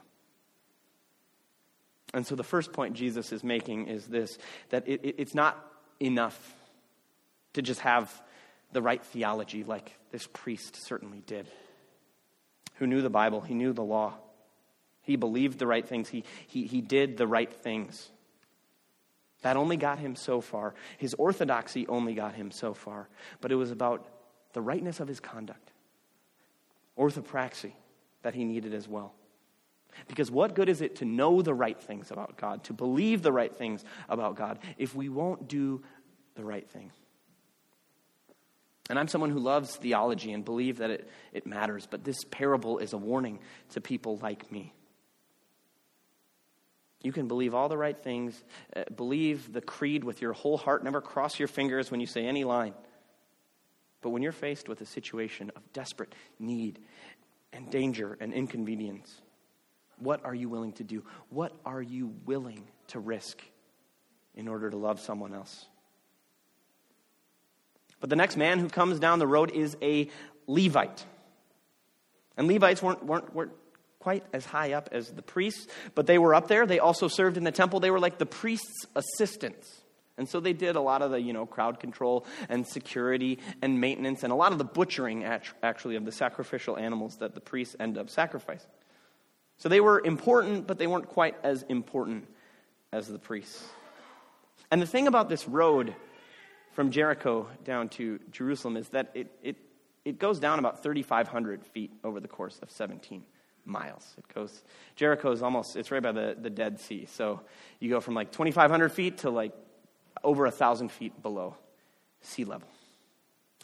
And 2.13 2.25
so 2.25 2.35
the 2.35 2.43
first 2.43 2.73
point 2.73 2.95
Jesus 2.95 3.31
is 3.31 3.43
making 3.43 3.87
is 3.87 4.07
this 4.07 4.37
that 4.69 4.87
it, 4.87 5.01
it, 5.03 5.15
it's 5.19 5.35
not 5.35 5.63
enough 5.99 6.55
to 7.53 7.61
just 7.61 7.81
have 7.81 8.21
the 8.71 8.81
right 8.81 9.03
theology, 9.03 9.63
like 9.63 9.95
this 10.11 10.27
priest 10.31 10.75
certainly 10.75 11.21
did, 11.25 11.47
who 12.79 12.87
knew 12.87 13.01
the 13.01 13.09
Bible, 13.09 13.41
he 13.41 13.53
knew 13.53 13.73
the 13.73 13.83
law. 13.83 14.15
He 15.01 15.15
believed 15.15 15.59
the 15.59 15.67
right 15.67 15.87
things, 15.87 16.09
he, 16.09 16.23
he, 16.47 16.65
he 16.65 16.81
did 16.81 17.17
the 17.17 17.27
right 17.27 17.51
things. 17.51 18.09
That 19.41 19.55
only 19.55 19.77
got 19.77 19.99
him 19.99 20.15
so 20.15 20.41
far. 20.41 20.73
His 20.97 21.13
orthodoxy 21.13 21.87
only 21.87 22.13
got 22.13 22.35
him 22.35 22.51
so 22.51 22.73
far. 22.73 23.07
But 23.39 23.51
it 23.51 23.55
was 23.55 23.71
about 23.71 24.05
the 24.53 24.61
rightness 24.61 24.99
of 24.99 25.07
his 25.07 25.19
conduct, 25.19 25.71
orthopraxy 26.97 27.71
that 28.23 28.35
he 28.35 28.43
needed 28.43 28.73
as 28.73 28.87
well. 28.87 29.13
Because 30.07 30.29
what 30.29 30.55
good 30.55 30.69
is 30.69 30.81
it 30.81 30.97
to 30.97 31.05
know 31.05 31.41
the 31.41 31.53
right 31.53 31.79
things 31.81 32.11
about 32.11 32.37
God, 32.37 32.63
to 32.65 32.73
believe 32.73 33.21
the 33.21 33.31
right 33.31 33.53
things 33.53 33.83
about 34.07 34.35
God, 34.35 34.59
if 34.77 34.93
we 34.93 35.09
won't 35.09 35.47
do 35.47 35.81
the 36.35 36.43
right 36.43 36.69
thing? 36.69 36.91
And 38.89 38.97
I'm 38.97 39.07
someone 39.07 39.29
who 39.29 39.39
loves 39.39 39.75
theology 39.75 40.33
and 40.33 40.43
believe 40.43 40.77
that 40.79 40.89
it, 40.89 41.09
it 41.31 41.45
matters, 41.45 41.87
but 41.89 42.03
this 42.03 42.17
parable 42.31 42.79
is 42.79 42.93
a 42.93 42.97
warning 42.97 43.39
to 43.71 43.81
people 43.81 44.17
like 44.17 44.51
me. 44.51 44.73
You 47.01 47.11
can 47.11 47.27
believe 47.27 47.53
all 47.53 47.69
the 47.69 47.77
right 47.77 47.97
things, 47.97 48.43
uh, 48.75 48.83
believe 48.95 49.53
the 49.53 49.61
creed 49.61 50.03
with 50.03 50.21
your 50.21 50.33
whole 50.33 50.57
heart, 50.57 50.83
never 50.83 50.99
cross 50.99 51.39
your 51.39 51.47
fingers 51.47 51.91
when 51.91 52.01
you 52.01 52.07
say 52.07 52.25
any 52.25 52.43
line. 52.43 52.73
But 54.01 54.09
when 54.09 54.21
you're 54.21 54.31
faced 54.31 54.67
with 54.67 54.81
a 54.81 54.85
situation 54.85 55.51
of 55.55 55.71
desperate 55.71 56.13
need 56.39 56.79
and 57.53 57.69
danger 57.69 58.17
and 58.19 58.33
inconvenience, 58.33 59.21
what 59.97 60.25
are 60.25 60.35
you 60.35 60.49
willing 60.49 60.73
to 60.73 60.83
do? 60.83 61.03
What 61.29 61.53
are 61.65 61.81
you 61.81 62.13
willing 62.25 62.67
to 62.87 62.99
risk 62.99 63.41
in 64.35 64.47
order 64.47 64.69
to 64.69 64.77
love 64.77 64.99
someone 64.99 65.33
else? 65.33 65.65
But 67.99 68.09
the 68.09 68.15
next 68.15 68.37
man 68.37 68.59
who 68.59 68.69
comes 68.69 68.99
down 68.99 69.19
the 69.19 69.27
road 69.27 69.51
is 69.51 69.75
a 69.81 70.09
Levite. 70.47 71.05
And 72.37 72.47
Levites 72.47 72.81
weren't, 72.81 73.05
weren't, 73.05 73.33
weren't 73.35 73.51
quite 73.99 74.23
as 74.31 74.45
high 74.45 74.73
up 74.73 74.89
as 74.91 75.09
the 75.11 75.21
priests, 75.21 75.67
but 75.93 76.07
they 76.07 76.17
were 76.17 76.33
up 76.33 76.47
there. 76.47 76.65
They 76.65 76.79
also 76.79 77.07
served 77.07 77.37
in 77.37 77.43
the 77.43 77.51
temple. 77.51 77.79
They 77.79 77.91
were 77.91 77.99
like 77.99 78.17
the 78.17 78.25
priest's 78.25 78.85
assistants. 78.95 79.81
And 80.17 80.27
so 80.27 80.39
they 80.39 80.53
did 80.53 80.75
a 80.75 80.81
lot 80.81 81.01
of 81.01 81.11
the, 81.11 81.21
you 81.21 81.31
know, 81.31 81.45
crowd 81.45 81.79
control 81.79 82.25
and 82.49 82.67
security 82.67 83.39
and 83.61 83.79
maintenance 83.79 84.23
and 84.23 84.33
a 84.33 84.35
lot 84.35 84.51
of 84.51 84.57
the 84.57 84.65
butchering, 84.65 85.23
actually, 85.23 85.95
of 85.95 86.05
the 86.05 86.11
sacrificial 86.11 86.77
animals 86.77 87.17
that 87.17 87.33
the 87.33 87.39
priests 87.39 87.75
end 87.79 87.97
up 87.97 88.09
sacrificing. 88.09 88.69
So 89.57 89.69
they 89.69 89.81
were 89.81 90.01
important, 90.03 90.67
but 90.67 90.77
they 90.77 90.87
weren't 90.87 91.07
quite 91.07 91.35
as 91.43 91.63
important 91.63 92.27
as 92.91 93.07
the 93.07 93.19
priests. 93.19 93.65
And 94.71 94.81
the 94.81 94.87
thing 94.87 95.07
about 95.07 95.29
this 95.29 95.47
road 95.47 95.95
from 96.79 96.91
Jericho 96.91 97.45
down 97.65 97.89
to 97.89 98.21
Jerusalem 98.31 98.77
is 98.77 98.87
that 98.91 99.11
it, 99.13 99.29
it, 99.43 99.57
it 100.05 100.17
goes 100.17 100.39
down 100.39 100.59
about 100.59 100.81
3,500 100.81 101.65
feet 101.65 101.91
over 102.05 102.21
the 102.21 102.29
course 102.29 102.57
of 102.61 102.71
17 102.71 103.21
miles. 103.65 104.15
It 104.17 104.33
goes, 104.33 104.63
Jericho 104.95 105.33
is 105.33 105.43
almost, 105.43 105.75
it's 105.75 105.91
right 105.91 106.01
by 106.01 106.13
the, 106.13 106.37
the 106.39 106.49
Dead 106.49 106.79
Sea. 106.79 107.05
So 107.11 107.41
you 107.81 107.89
go 107.89 107.99
from 107.99 108.13
like 108.13 108.31
2,500 108.31 108.93
feet 108.93 109.17
to 109.17 109.29
like 109.29 109.51
over 110.23 110.45
a 110.45 110.51
1,000 110.51 110.89
feet 110.89 111.21
below 111.21 111.57
sea 112.21 112.45
level. 112.45 112.69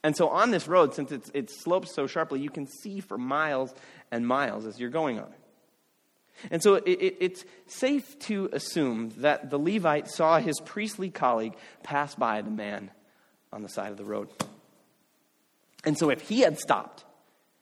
And 0.03 0.13
so 0.17 0.27
on 0.27 0.51
this 0.51 0.67
road, 0.67 0.93
since 0.93 1.13
it's, 1.13 1.31
it 1.33 1.49
slopes 1.49 1.95
so 1.95 2.07
sharply, 2.07 2.41
you 2.41 2.49
can 2.49 2.67
see 2.67 2.99
for 2.99 3.17
miles 3.17 3.73
and 4.11 4.27
miles 4.27 4.65
as 4.65 4.77
you're 4.77 4.89
going 4.89 5.19
on 5.19 5.27
it. 5.27 6.51
And 6.51 6.61
so 6.61 6.73
it, 6.73 6.83
it, 6.85 7.17
it's 7.21 7.45
safe 7.65 8.19
to 8.19 8.49
assume 8.51 9.13
that 9.19 9.51
the 9.51 9.57
Levite 9.57 10.09
saw 10.09 10.37
his 10.37 10.59
priestly 10.59 11.09
colleague 11.09 11.55
pass 11.81 12.13
by 12.13 12.41
the 12.41 12.51
man 12.51 12.91
on 13.55 13.63
the 13.63 13.69
side 13.69 13.89
of 13.89 13.97
the 13.97 14.05
road. 14.05 14.27
And 15.85 15.97
so 15.97 16.09
if 16.09 16.27
he 16.27 16.41
had 16.41 16.59
stopped 16.59 17.05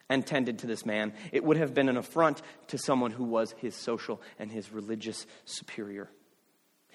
and 0.09 0.25
tended 0.25 0.59
to 0.59 0.67
this 0.67 0.85
man, 0.85 1.13
it 1.31 1.43
would 1.43 1.57
have 1.57 1.75
been 1.75 1.87
an 1.87 1.97
affront 1.97 2.41
to 2.67 2.79
someone 2.79 3.11
who 3.11 3.23
was 3.23 3.53
his 3.59 3.75
social 3.75 4.19
and 4.39 4.51
his 4.51 4.73
religious 4.73 5.27
superior. 5.45 6.09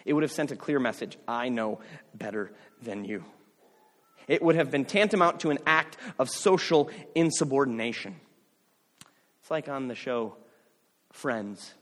It 0.05 0.15
would 0.15 0.25
have 0.25 0.33
sent 0.33 0.51
a 0.51 0.57
clear 0.57 0.81
message 0.81 1.17
I 1.29 1.49
know 1.49 1.81
better 2.13 2.51
than 2.83 3.05
you. 3.05 3.25
It 4.27 4.43
would 4.43 4.57
have 4.57 4.71
been 4.71 4.85
tantamount 4.85 5.41
to 5.41 5.51
an 5.51 5.59
act 5.65 5.97
of 6.19 6.29
social 6.29 6.91
insubordination. 7.15 8.17
It's 9.41 9.51
like 9.51 9.69
on 9.69 9.87
the 9.89 9.95
show 9.95 10.37
Friends 11.13 11.73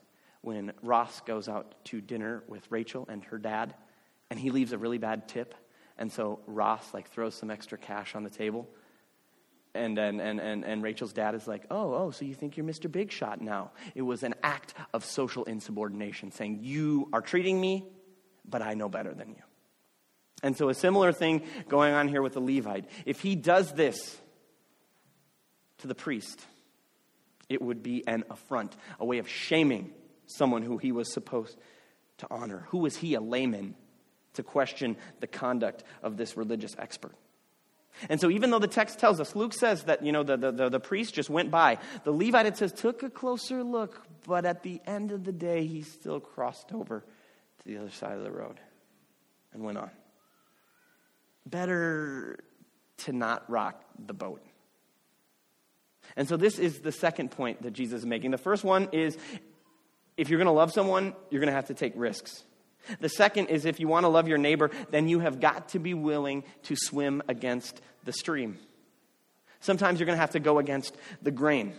when 0.42 0.72
Ross 0.83 1.20
goes 1.22 1.48
out 1.48 1.74
to 1.87 2.00
dinner 2.00 2.44
with 2.46 2.70
Rachel 2.70 3.07
and 3.11 3.24
her 3.24 3.38
dad, 3.38 3.74
and 4.31 4.38
he 4.38 4.50
leaves 4.50 4.72
a 4.72 4.79
really 4.79 4.98
bad 4.98 5.29
tip. 5.29 5.55
And 5.98 6.12
so 6.12 6.40
Ross 6.46 6.92
like 6.92 7.09
throws 7.09 7.35
some 7.35 7.50
extra 7.50 7.78
cash 7.78 8.14
on 8.14 8.22
the 8.22 8.30
table 8.30 8.68
and, 9.76 9.98
and, 9.98 10.20
and, 10.20 10.40
and, 10.40 10.64
and 10.64 10.82
Rachel's 10.82 11.12
dad 11.12 11.35
is 11.35 11.46
like, 11.46 11.64
oh, 11.70 11.94
oh, 11.94 12.11
so 12.11 12.24
you 12.24 12.35
think 12.35 12.56
you're 12.56 12.66
Mr. 12.66 12.90
Big 12.90 13.12
Shot 13.12 13.40
now. 13.40 13.70
It 13.94 14.02
was 14.02 14.22
an 14.22 14.35
act 14.42 14.74
of 14.92 15.04
social 15.04 15.44
insubordination, 15.44 16.32
saying, 16.32 16.61
you 16.62 17.09
are 17.12 17.20
treating 17.20 17.61
me, 17.61 17.85
but 18.48 18.62
I 18.62 18.74
know 18.74 18.88
better 18.88 19.14
than 19.14 19.30
you. 19.30 19.42
And 20.42 20.56
so 20.56 20.68
a 20.68 20.74
similar 20.74 21.12
thing 21.12 21.42
going 21.68 21.94
on 21.94 22.09
here 22.09 22.22
with 22.22 22.35
the 22.35 22.40
Levite. 22.40 22.87
If 23.04 23.20
he 23.20 23.37
does 23.37 23.72
this 23.72 24.16
to 25.78 25.87
the 25.87 25.94
priest, 25.94 26.44
it 27.48 27.62
would 27.62 27.82
be 27.82 28.06
an 28.06 28.24
affront, 28.30 28.76
a 28.98 29.04
way 29.04 29.18
of 29.18 29.28
shaming 29.28 29.92
someone 30.26 30.62
who 30.62 30.78
he 30.78 30.92
was 30.92 31.12
supposed 31.12 31.56
to 32.18 32.26
honor. 32.30 32.66
Who 32.70 32.78
was 32.78 32.96
he, 32.96 33.14
a 33.14 33.20
layman, 33.20 33.74
to 34.37 34.42
question 34.42 34.96
the 35.20 35.27
conduct 35.27 35.85
of 36.03 36.16
this 36.16 36.37
religious 36.37 36.75
expert? 36.79 37.14
And 38.09 38.20
so, 38.20 38.31
even 38.31 38.51
though 38.51 38.59
the 38.59 38.68
text 38.68 38.99
tells 38.99 39.20
us, 39.20 39.35
Luke 39.35 39.55
says 39.55 39.85
that, 39.85 40.05
you 40.05 40.12
know, 40.12 40.22
the, 40.22 40.37
the, 40.37 40.53
the, 40.53 40.68
the, 40.68 40.81
priest 40.81 41.14
just 41.14 41.31
went 41.31 41.51
by, 41.51 41.79
the 42.05 42.12
Levite, 42.12 42.46
it 42.46 42.57
says, 42.57 42.72
took 42.72 43.03
a 43.03 43.09
closer 43.09 43.64
look, 43.64 44.07
but 44.27 44.44
at 44.44 44.62
the 44.62 44.81
end 44.87 45.12
of 45.12 45.25
the 45.25 45.33
day, 45.33 45.66
he 45.66 45.83
still 45.83 46.20
crossed 46.20 46.72
over 46.72 47.01
to 47.01 47.68
the 47.68 47.79
other 47.79 47.90
side 47.90 48.18
of 48.18 48.22
the 48.22 48.31
road 48.31 48.61
and 49.55 49.64
went 49.64 49.79
on. 49.79 49.90
Better 51.46 52.38
to 52.99 53.12
not 53.12 53.49
rock 53.51 53.83
the 54.05 54.14
boat. 54.14 54.42
And 56.16 56.29
so, 56.29 56.37
this 56.37 56.59
is 56.59 56.81
the 56.81 56.92
second 56.92 57.31
point 57.31 57.62
that 57.62 57.72
Jesus 57.72 58.01
is 58.01 58.07
making. 58.07 58.31
The 58.31 58.38
first 58.38 58.62
one 58.62 58.90
is 58.92 59.16
if 60.18 60.29
you're 60.29 60.38
going 60.38 60.46
to 60.46 60.53
love 60.53 60.72
someone, 60.72 61.14
you're 61.31 61.40
going 61.40 61.51
to 61.51 61.57
have 61.57 61.68
to 61.68 61.75
take 61.75 61.92
risks. 61.96 62.44
The 63.01 63.09
second 63.09 63.46
is 63.46 63.64
if 63.64 63.81
you 63.81 63.88
want 63.88 64.05
to 64.05 64.09
love 64.09 64.29
your 64.29 64.38
neighbor, 64.38 64.70
then 64.90 65.09
you 65.09 65.20
have 65.20 65.40
got 65.40 65.70
to 65.70 65.79
be 65.79 65.94
willing 65.94 66.44
to 66.64 66.77
swim 66.77 67.22
against 67.29 67.81
the 68.05 68.12
stream. 68.12 68.59
Sometimes 69.61 69.99
you're 69.99 70.07
going 70.07 70.16
to 70.16 70.20
have 70.20 70.33
to 70.33 70.40
go 70.40 70.59
against 70.59 70.96
the 71.22 71.31
grain. 71.31 71.75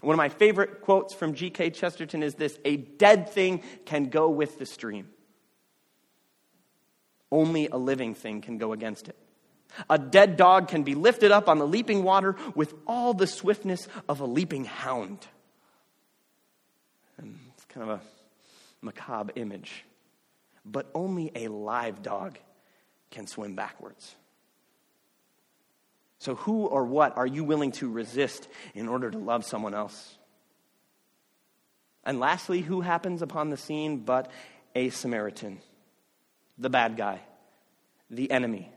One 0.00 0.14
of 0.14 0.18
my 0.18 0.28
favorite 0.28 0.82
quotes 0.82 1.14
from 1.14 1.34
G.K. 1.34 1.70
Chesterton 1.70 2.22
is 2.22 2.34
this 2.34 2.58
A 2.64 2.76
dead 2.76 3.30
thing 3.30 3.62
can 3.84 4.08
go 4.08 4.28
with 4.28 4.58
the 4.58 4.66
stream, 4.66 5.08
only 7.30 7.68
a 7.68 7.76
living 7.76 8.14
thing 8.14 8.40
can 8.40 8.58
go 8.58 8.72
against 8.72 9.08
it. 9.08 9.16
A 9.90 9.98
dead 9.98 10.36
dog 10.36 10.68
can 10.68 10.84
be 10.84 10.94
lifted 10.94 11.32
up 11.32 11.48
on 11.48 11.58
the 11.58 11.66
leaping 11.66 12.02
water 12.02 12.36
with 12.54 12.72
all 12.86 13.14
the 13.14 13.26
swiftness 13.26 13.88
of 14.08 14.20
a 14.20 14.24
leaping 14.24 14.64
hound. 14.64 15.26
And 17.18 17.38
it's 17.54 17.64
kind 17.66 17.90
of 17.90 18.00
a 18.00 18.02
macabre 18.80 19.32
image 19.36 19.84
but 20.66 20.90
only 20.94 21.30
a 21.34 21.48
live 21.48 22.02
dog 22.02 22.38
can 23.10 23.26
swim 23.26 23.54
backwards. 23.54 24.14
So, 26.18 26.34
who 26.34 26.66
or 26.66 26.84
what 26.84 27.16
are 27.16 27.26
you 27.26 27.44
willing 27.44 27.72
to 27.72 27.90
resist 27.90 28.48
in 28.74 28.88
order 28.88 29.10
to 29.10 29.18
love 29.18 29.44
someone 29.44 29.74
else? 29.74 30.16
And 32.04 32.20
lastly, 32.20 32.60
who 32.60 32.80
happens 32.80 33.22
upon 33.22 33.50
the 33.50 33.56
scene 33.56 33.98
but 33.98 34.30
a 34.74 34.90
Samaritan? 34.90 35.58
The 36.58 36.70
bad 36.70 36.96
guy, 36.96 37.20
the 38.10 38.30
enemy. 38.30 38.72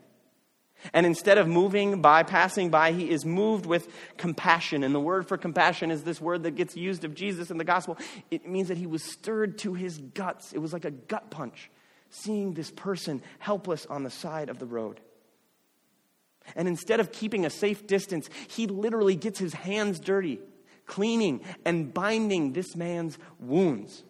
And 0.93 1.05
instead 1.05 1.37
of 1.37 1.47
moving 1.47 2.01
by, 2.01 2.23
passing 2.23 2.69
by, 2.69 2.93
he 2.93 3.09
is 3.09 3.25
moved 3.25 3.65
with 3.65 3.89
compassion. 4.17 4.83
And 4.83 4.95
the 4.95 4.99
word 4.99 5.27
for 5.27 5.37
compassion 5.37 5.91
is 5.91 6.03
this 6.03 6.21
word 6.21 6.43
that 6.43 6.55
gets 6.55 6.75
used 6.75 7.03
of 7.03 7.13
Jesus 7.13 7.51
in 7.51 7.57
the 7.57 7.65
gospel. 7.65 7.97
It 8.31 8.47
means 8.47 8.69
that 8.69 8.77
he 8.77 8.87
was 8.87 9.03
stirred 9.03 9.57
to 9.59 9.73
his 9.73 9.97
guts. 9.97 10.53
It 10.53 10.59
was 10.59 10.71
like 10.71 10.85
a 10.85 10.91
gut 10.91 11.29
punch 11.29 11.69
seeing 12.09 12.53
this 12.53 12.71
person 12.71 13.21
helpless 13.39 13.85
on 13.85 14.03
the 14.03 14.09
side 14.09 14.49
of 14.49 14.59
the 14.59 14.65
road. 14.65 14.99
And 16.55 16.67
instead 16.67 16.99
of 16.99 17.11
keeping 17.11 17.45
a 17.45 17.49
safe 17.49 17.85
distance, 17.85 18.29
he 18.47 18.67
literally 18.67 19.15
gets 19.15 19.39
his 19.39 19.53
hands 19.53 19.99
dirty, 19.99 20.39
cleaning 20.85 21.41
and 21.65 21.93
binding 21.93 22.53
this 22.53 22.75
man's 22.75 23.17
wounds. 23.39 24.03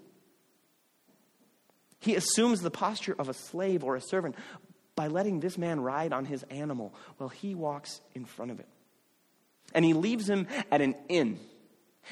He 1.99 2.15
assumes 2.15 2.61
the 2.61 2.71
posture 2.71 3.15
of 3.19 3.27
a 3.27 3.33
slave 3.33 3.83
or 3.83 3.95
a 3.95 4.01
servant 4.01 4.35
by 4.95 5.07
letting 5.07 5.41
this 5.41 5.57
man 5.57 5.81
ride 5.81 6.13
on 6.13 6.25
his 6.25 6.43
animal 6.43 6.93
while 7.17 7.29
he 7.29 7.55
walks 7.55 8.01
in 8.15 8.25
front 8.25 8.51
of 8.51 8.59
it. 8.59 8.67
And 9.73 9.83
he 9.83 9.93
leaves 9.93 10.29
him 10.29 10.47
at 10.71 10.81
an 10.81 10.95
inn. 11.09 11.39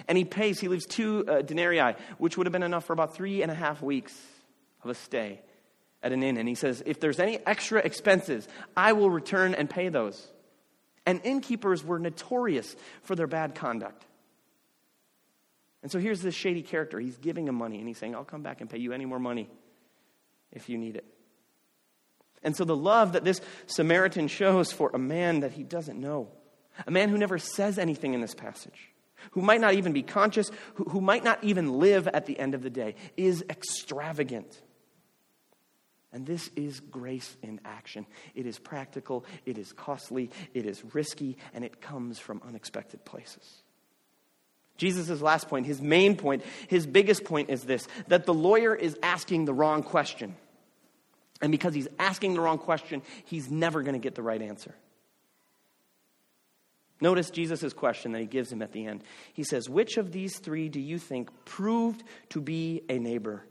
And 0.08 0.18
he 0.18 0.26
pays, 0.26 0.60
he 0.60 0.68
leaves 0.68 0.86
two 0.86 1.26
uh, 1.28 1.42
denarii, 1.42 1.96
which 2.18 2.38
would 2.38 2.46
have 2.46 2.52
been 2.52 2.64
enough 2.64 2.86
for 2.86 2.94
about 2.94 3.16
three 3.16 3.42
and 3.42 3.50
a 3.50 3.56
half 3.56 3.82
weeks 3.82 4.14
of 4.84 4.90
a 4.90 4.94
stay 4.94 5.40
at 6.04 6.12
an 6.12 6.24
inn 6.24 6.38
and 6.38 6.48
he 6.48 6.56
says, 6.56 6.84
If 6.86 7.00
there's 7.00 7.20
any 7.20 7.40
extra 7.46 7.80
expenses, 7.80 8.48
I 8.76 8.94
will 8.94 9.10
return 9.10 9.54
and 9.54 9.70
pay 9.70 9.90
those. 9.90 10.28
And 11.06 11.22
innkeepers 11.24 11.84
were 11.84 12.00
notorious 12.00 12.76
for 13.02 13.16
their 13.16 13.28
bad 13.28 13.56
conduct. 13.56 14.06
And 15.82 15.92
so 15.92 16.00
here's 16.00 16.22
this 16.22 16.36
shady 16.36 16.64
character. 16.64 17.00
He's 17.00 17.18
giving 17.18 17.48
him 17.48 17.56
money 17.56 17.80
and 17.80 17.88
he's 17.88 17.98
saying, 17.98 18.16
I'll 18.16 18.26
come 18.26 18.44
back 18.44 18.62
and 18.62 18.70
pay 18.70 18.78
you 18.78 18.94
any 18.94 19.06
more 19.06 19.20
money 19.20 19.50
if 20.52 20.70
you 20.70 20.78
need 20.78 20.96
it. 20.96 21.06
And 22.44 22.56
so 22.56 22.66
the 22.66 22.76
love 22.76 23.14
that 23.14 23.24
this 23.24 23.42
Samaritan 23.66 24.28
shows 24.28 24.72
for 24.72 24.92
a 24.94 25.00
man 25.00 25.42
that 25.42 25.54
he 25.54 25.64
doesn't 25.64 26.00
know, 26.00 26.30
a 26.86 26.92
man 26.92 27.10
who 27.10 27.18
never 27.18 27.38
says 27.38 27.80
anything 27.80 28.14
in 28.14 28.22
this 28.22 28.36
passage, 28.36 28.92
who 29.32 29.42
might 29.42 29.62
not 29.62 29.74
even 29.74 29.94
be 29.94 30.04
conscious, 30.04 30.52
who, 30.76 30.84
who 30.86 31.02
might 31.02 31.24
not 31.24 31.44
even 31.44 31.80
live 31.80 32.08
at 32.08 32.26
the 32.26 32.38
end 32.40 32.54
of 32.54 32.62
the 32.62 32.70
day, 32.70 32.96
is 33.16 33.44
extravagant. 33.50 34.62
And 36.18 36.26
this 36.26 36.50
is 36.56 36.80
grace 36.80 37.38
in 37.44 37.62
action. 37.64 38.08
It 38.34 38.48
is 38.48 38.58
practical, 38.58 39.24
it 39.46 39.60
is 39.60 39.72
costly, 39.72 40.32
it 40.56 40.66
is 40.66 40.84
risky, 40.96 41.38
and 41.54 41.64
it 41.64 41.80
comes 41.80 42.18
from 42.18 42.42
unexpected 42.44 43.06
places. 43.06 43.62
Jesus' 44.78 45.22
last 45.22 45.48
point, 45.48 45.68
his 45.68 45.80
main 45.80 46.16
point, 46.16 46.42
his 46.70 46.88
biggest 46.88 47.24
point 47.24 47.52
is 47.52 47.66
this 47.66 47.88
that 48.08 48.26
the 48.26 48.34
lawyer 48.34 48.74
is 48.74 48.98
asking 49.04 49.46
the 49.46 49.54
wrong 49.54 49.84
question. 49.84 50.36
And 51.40 51.52
because 51.52 51.76
he's 51.76 51.88
asking 52.00 52.34
the 52.34 52.42
wrong 52.42 52.58
question, 52.58 53.04
he's 53.26 53.52
never 53.52 53.84
going 53.84 53.94
to 53.94 54.00
get 54.00 54.16
the 54.16 54.24
right 54.24 54.42
answer. 54.42 54.74
Notice 57.00 57.30
Jesus' 57.30 57.74
question 57.74 58.12
that 58.14 58.22
he 58.22 58.26
gives 58.26 58.52
him 58.52 58.64
at 58.64 58.72
the 58.72 58.88
end. 58.88 59.04
He 59.34 59.44
says, 59.44 59.70
Which 59.70 59.98
of 59.98 60.12
these 60.12 60.40
three 60.40 60.68
do 60.68 60.80
you 60.80 60.98
think 60.98 61.30
proved 61.46 62.04
to 62.30 62.42
be 62.42 62.82
a 62.90 62.98
neighbor 62.98 63.44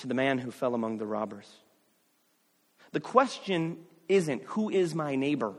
to 0.00 0.06
the 0.06 0.14
man 0.14 0.38
who 0.38 0.50
fell 0.50 0.74
among 0.74 0.98
the 0.98 1.06
robbers? 1.06 1.48
The 2.92 3.00
question 3.00 3.78
isn't, 4.08 4.42
Who 4.44 4.70
is 4.70 4.94
my 4.94 5.16
neighbor? 5.16 5.54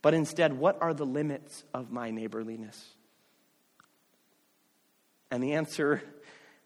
but 0.00 0.14
instead, 0.14 0.52
What 0.52 0.80
are 0.80 0.94
the 0.94 1.06
limits 1.06 1.64
of 1.74 1.90
my 1.90 2.10
neighborliness? 2.10 2.94
And 5.30 5.42
the 5.42 5.54
answer, 5.54 6.02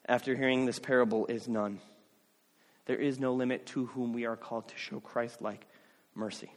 after 0.07 0.37
hearing 0.37 0.66
this 0.66 0.79
parable, 0.79 1.27
is 1.27 1.49
none. 1.49 1.81
There 2.87 2.97
is 2.97 3.18
no 3.18 3.33
limit 3.33 3.66
to 3.66 3.87
whom 3.87 4.12
we 4.12 4.27
are 4.27 4.37
called 4.37 4.68
to 4.68 4.77
show 4.77 5.01
Christ 5.01 5.40
like 5.40 5.66
mercy. 6.14 6.53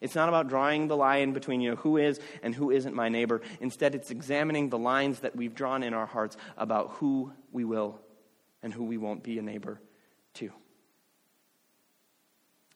It's 0.00 0.14
not 0.14 0.28
about 0.28 0.48
drawing 0.48 0.86
the 0.86 0.96
line 0.96 1.32
between 1.32 1.60
you 1.60 1.70
know, 1.70 1.76
who 1.76 1.96
is 1.96 2.20
and 2.42 2.54
who 2.54 2.70
isn't 2.70 2.94
my 2.94 3.08
neighbor. 3.08 3.40
Instead, 3.60 3.96
it's 3.96 4.10
examining 4.10 4.68
the 4.68 4.78
lines 4.78 5.20
that 5.20 5.34
we've 5.34 5.54
drawn 5.54 5.82
in 5.82 5.94
our 5.94 6.06
hearts 6.06 6.36
about 6.56 6.90
who 6.92 7.32
we 7.50 7.64
will 7.64 8.00
and 8.62 8.72
who 8.72 8.84
we 8.84 8.96
won't 8.96 9.22
be 9.22 9.38
a 9.38 9.42
neighbor 9.42 9.80
to. 10.34 10.50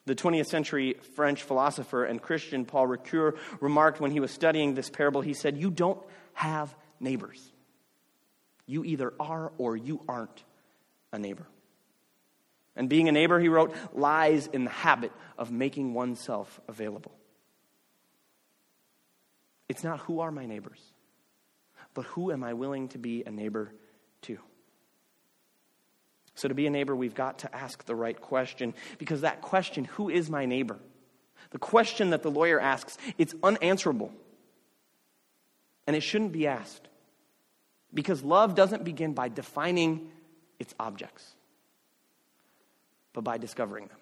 The 0.04 0.14
20th 0.14 0.46
century 0.46 0.94
French 1.14 1.42
philosopher 1.42 2.04
and 2.04 2.20
Christian 2.20 2.64
Paul 2.64 2.88
Ricoeur 2.88 3.36
remarked 3.60 4.00
when 4.00 4.10
he 4.10 4.20
was 4.20 4.32
studying 4.32 4.74
this 4.74 4.90
parable, 4.90 5.20
he 5.20 5.34
said, 5.34 5.56
You 5.56 5.70
don't 5.70 6.02
have 6.34 6.74
neighbors. 6.98 7.52
You 8.66 8.84
either 8.84 9.12
are 9.20 9.52
or 9.58 9.76
you 9.76 10.02
aren't 10.08 10.44
a 11.12 11.18
neighbor. 11.18 11.46
And 12.74 12.88
being 12.88 13.08
a 13.08 13.12
neighbor, 13.12 13.38
he 13.38 13.48
wrote, 13.48 13.74
lies 13.92 14.46
in 14.46 14.64
the 14.64 14.70
habit 14.70 15.12
of 15.36 15.52
making 15.52 15.92
oneself 15.92 16.60
available. 16.68 17.12
It's 19.68 19.84
not 19.84 20.00
who 20.00 20.20
are 20.20 20.30
my 20.30 20.46
neighbors, 20.46 20.80
but 21.94 22.06
who 22.06 22.32
am 22.32 22.42
I 22.42 22.54
willing 22.54 22.88
to 22.88 22.98
be 22.98 23.24
a 23.24 23.30
neighbor 23.30 23.72
to? 24.22 24.38
So, 26.34 26.48
to 26.48 26.54
be 26.54 26.66
a 26.66 26.70
neighbor, 26.70 26.96
we've 26.96 27.14
got 27.14 27.40
to 27.40 27.54
ask 27.54 27.84
the 27.84 27.94
right 27.94 28.18
question 28.18 28.74
because 28.98 29.20
that 29.20 29.42
question, 29.42 29.84
who 29.84 30.08
is 30.08 30.30
my 30.30 30.46
neighbor? 30.46 30.78
The 31.50 31.58
question 31.58 32.10
that 32.10 32.22
the 32.22 32.30
lawyer 32.30 32.58
asks, 32.58 32.96
it's 33.18 33.34
unanswerable. 33.42 34.12
And 35.86 35.94
it 35.94 36.00
shouldn't 36.00 36.32
be 36.32 36.46
asked 36.46 36.88
because 37.92 38.22
love 38.22 38.54
doesn't 38.54 38.84
begin 38.84 39.12
by 39.12 39.28
defining 39.28 40.10
its 40.58 40.74
objects 40.80 41.34
but 43.12 43.24
by 43.24 43.38
discovering 43.38 43.86
them. 43.86 43.98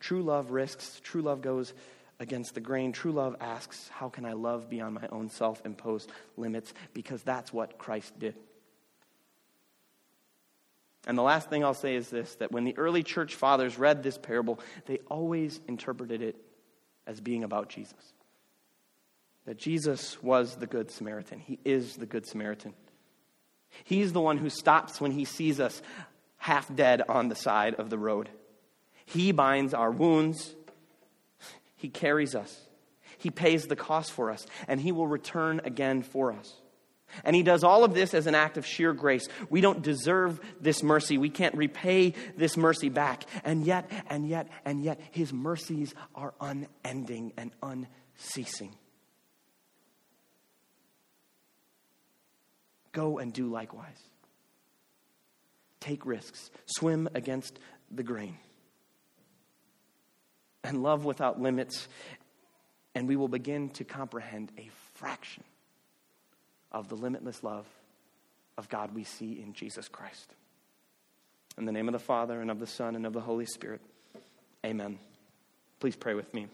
True 0.00 0.22
love 0.22 0.50
risks, 0.50 1.00
true 1.02 1.22
love 1.22 1.42
goes 1.42 1.74
against 2.20 2.54
the 2.54 2.60
grain. 2.60 2.92
True 2.92 3.12
love 3.12 3.36
asks, 3.40 3.88
How 3.88 4.08
can 4.08 4.24
I 4.24 4.32
love 4.32 4.68
beyond 4.68 4.94
my 4.94 5.08
own 5.10 5.28
self 5.28 5.64
imposed 5.64 6.10
limits? 6.36 6.72
Because 6.94 7.22
that's 7.22 7.52
what 7.52 7.78
Christ 7.78 8.18
did. 8.18 8.34
And 11.06 11.16
the 11.16 11.22
last 11.22 11.48
thing 11.48 11.64
I'll 11.64 11.74
say 11.74 11.94
is 11.94 12.10
this 12.10 12.34
that 12.36 12.52
when 12.52 12.64
the 12.64 12.76
early 12.76 13.02
church 13.02 13.34
fathers 13.34 13.78
read 13.78 14.02
this 14.02 14.18
parable, 14.18 14.60
they 14.86 14.98
always 15.08 15.60
interpreted 15.68 16.22
it 16.22 16.36
as 17.06 17.20
being 17.20 17.44
about 17.44 17.68
Jesus. 17.68 18.12
That 19.46 19.56
Jesus 19.56 20.22
was 20.22 20.56
the 20.56 20.66
Good 20.66 20.90
Samaritan. 20.90 21.40
He 21.40 21.58
is 21.64 21.96
the 21.96 22.06
Good 22.06 22.26
Samaritan. 22.26 22.74
He's 23.84 24.12
the 24.12 24.20
one 24.20 24.38
who 24.38 24.50
stops 24.50 25.00
when 25.00 25.12
he 25.12 25.24
sees 25.24 25.60
us 25.60 25.80
half 26.36 26.74
dead 26.74 27.02
on 27.08 27.28
the 27.28 27.34
side 27.34 27.74
of 27.74 27.90
the 27.90 27.98
road. 27.98 28.28
He 29.04 29.32
binds 29.32 29.72
our 29.72 29.90
wounds, 29.90 30.54
He 31.76 31.88
carries 31.88 32.34
us, 32.34 32.60
He 33.16 33.30
pays 33.30 33.66
the 33.66 33.76
cost 33.76 34.12
for 34.12 34.30
us, 34.30 34.46
and 34.66 34.80
He 34.80 34.92
will 34.92 35.06
return 35.06 35.60
again 35.64 36.02
for 36.02 36.32
us. 36.32 36.54
And 37.24 37.34
he 37.34 37.42
does 37.42 37.64
all 37.64 37.84
of 37.84 37.94
this 37.94 38.14
as 38.14 38.26
an 38.26 38.34
act 38.34 38.56
of 38.56 38.66
sheer 38.66 38.92
grace. 38.92 39.26
We 39.50 39.60
don't 39.60 39.82
deserve 39.82 40.40
this 40.60 40.82
mercy. 40.82 41.18
We 41.18 41.30
can't 41.30 41.54
repay 41.54 42.14
this 42.36 42.56
mercy 42.56 42.88
back. 42.88 43.24
And 43.44 43.64
yet, 43.64 43.90
and 44.08 44.28
yet, 44.28 44.48
and 44.64 44.82
yet, 44.82 45.00
his 45.10 45.32
mercies 45.32 45.94
are 46.14 46.34
unending 46.40 47.32
and 47.36 47.52
unceasing. 47.62 48.74
Go 52.92 53.18
and 53.18 53.32
do 53.32 53.48
likewise 53.48 54.08
take 55.80 56.04
risks, 56.04 56.50
swim 56.66 57.08
against 57.14 57.58
the 57.90 58.02
grain, 58.02 58.36
and 60.64 60.82
love 60.82 61.04
without 61.04 61.40
limits, 61.40 61.88
and 62.94 63.08
we 63.08 63.16
will 63.16 63.28
begin 63.28 63.70
to 63.70 63.84
comprehend 63.84 64.50
a 64.58 64.68
fraction 64.94 65.44
of 66.72 66.88
the 66.88 66.94
limitless 66.94 67.42
love 67.42 67.66
of 68.56 68.68
God 68.68 68.94
we 68.94 69.04
see 69.04 69.40
in 69.40 69.52
Jesus 69.52 69.88
Christ. 69.88 70.34
In 71.56 71.64
the 71.64 71.72
name 71.72 71.88
of 71.88 71.92
the 71.92 71.98
Father, 71.98 72.40
and 72.40 72.50
of 72.50 72.60
the 72.60 72.66
Son, 72.66 72.94
and 72.94 73.06
of 73.06 73.12
the 73.12 73.20
Holy 73.20 73.46
Spirit, 73.46 73.80
amen. 74.64 74.98
Please 75.80 75.96
pray 75.96 76.14
with 76.14 76.32
me. 76.34 76.48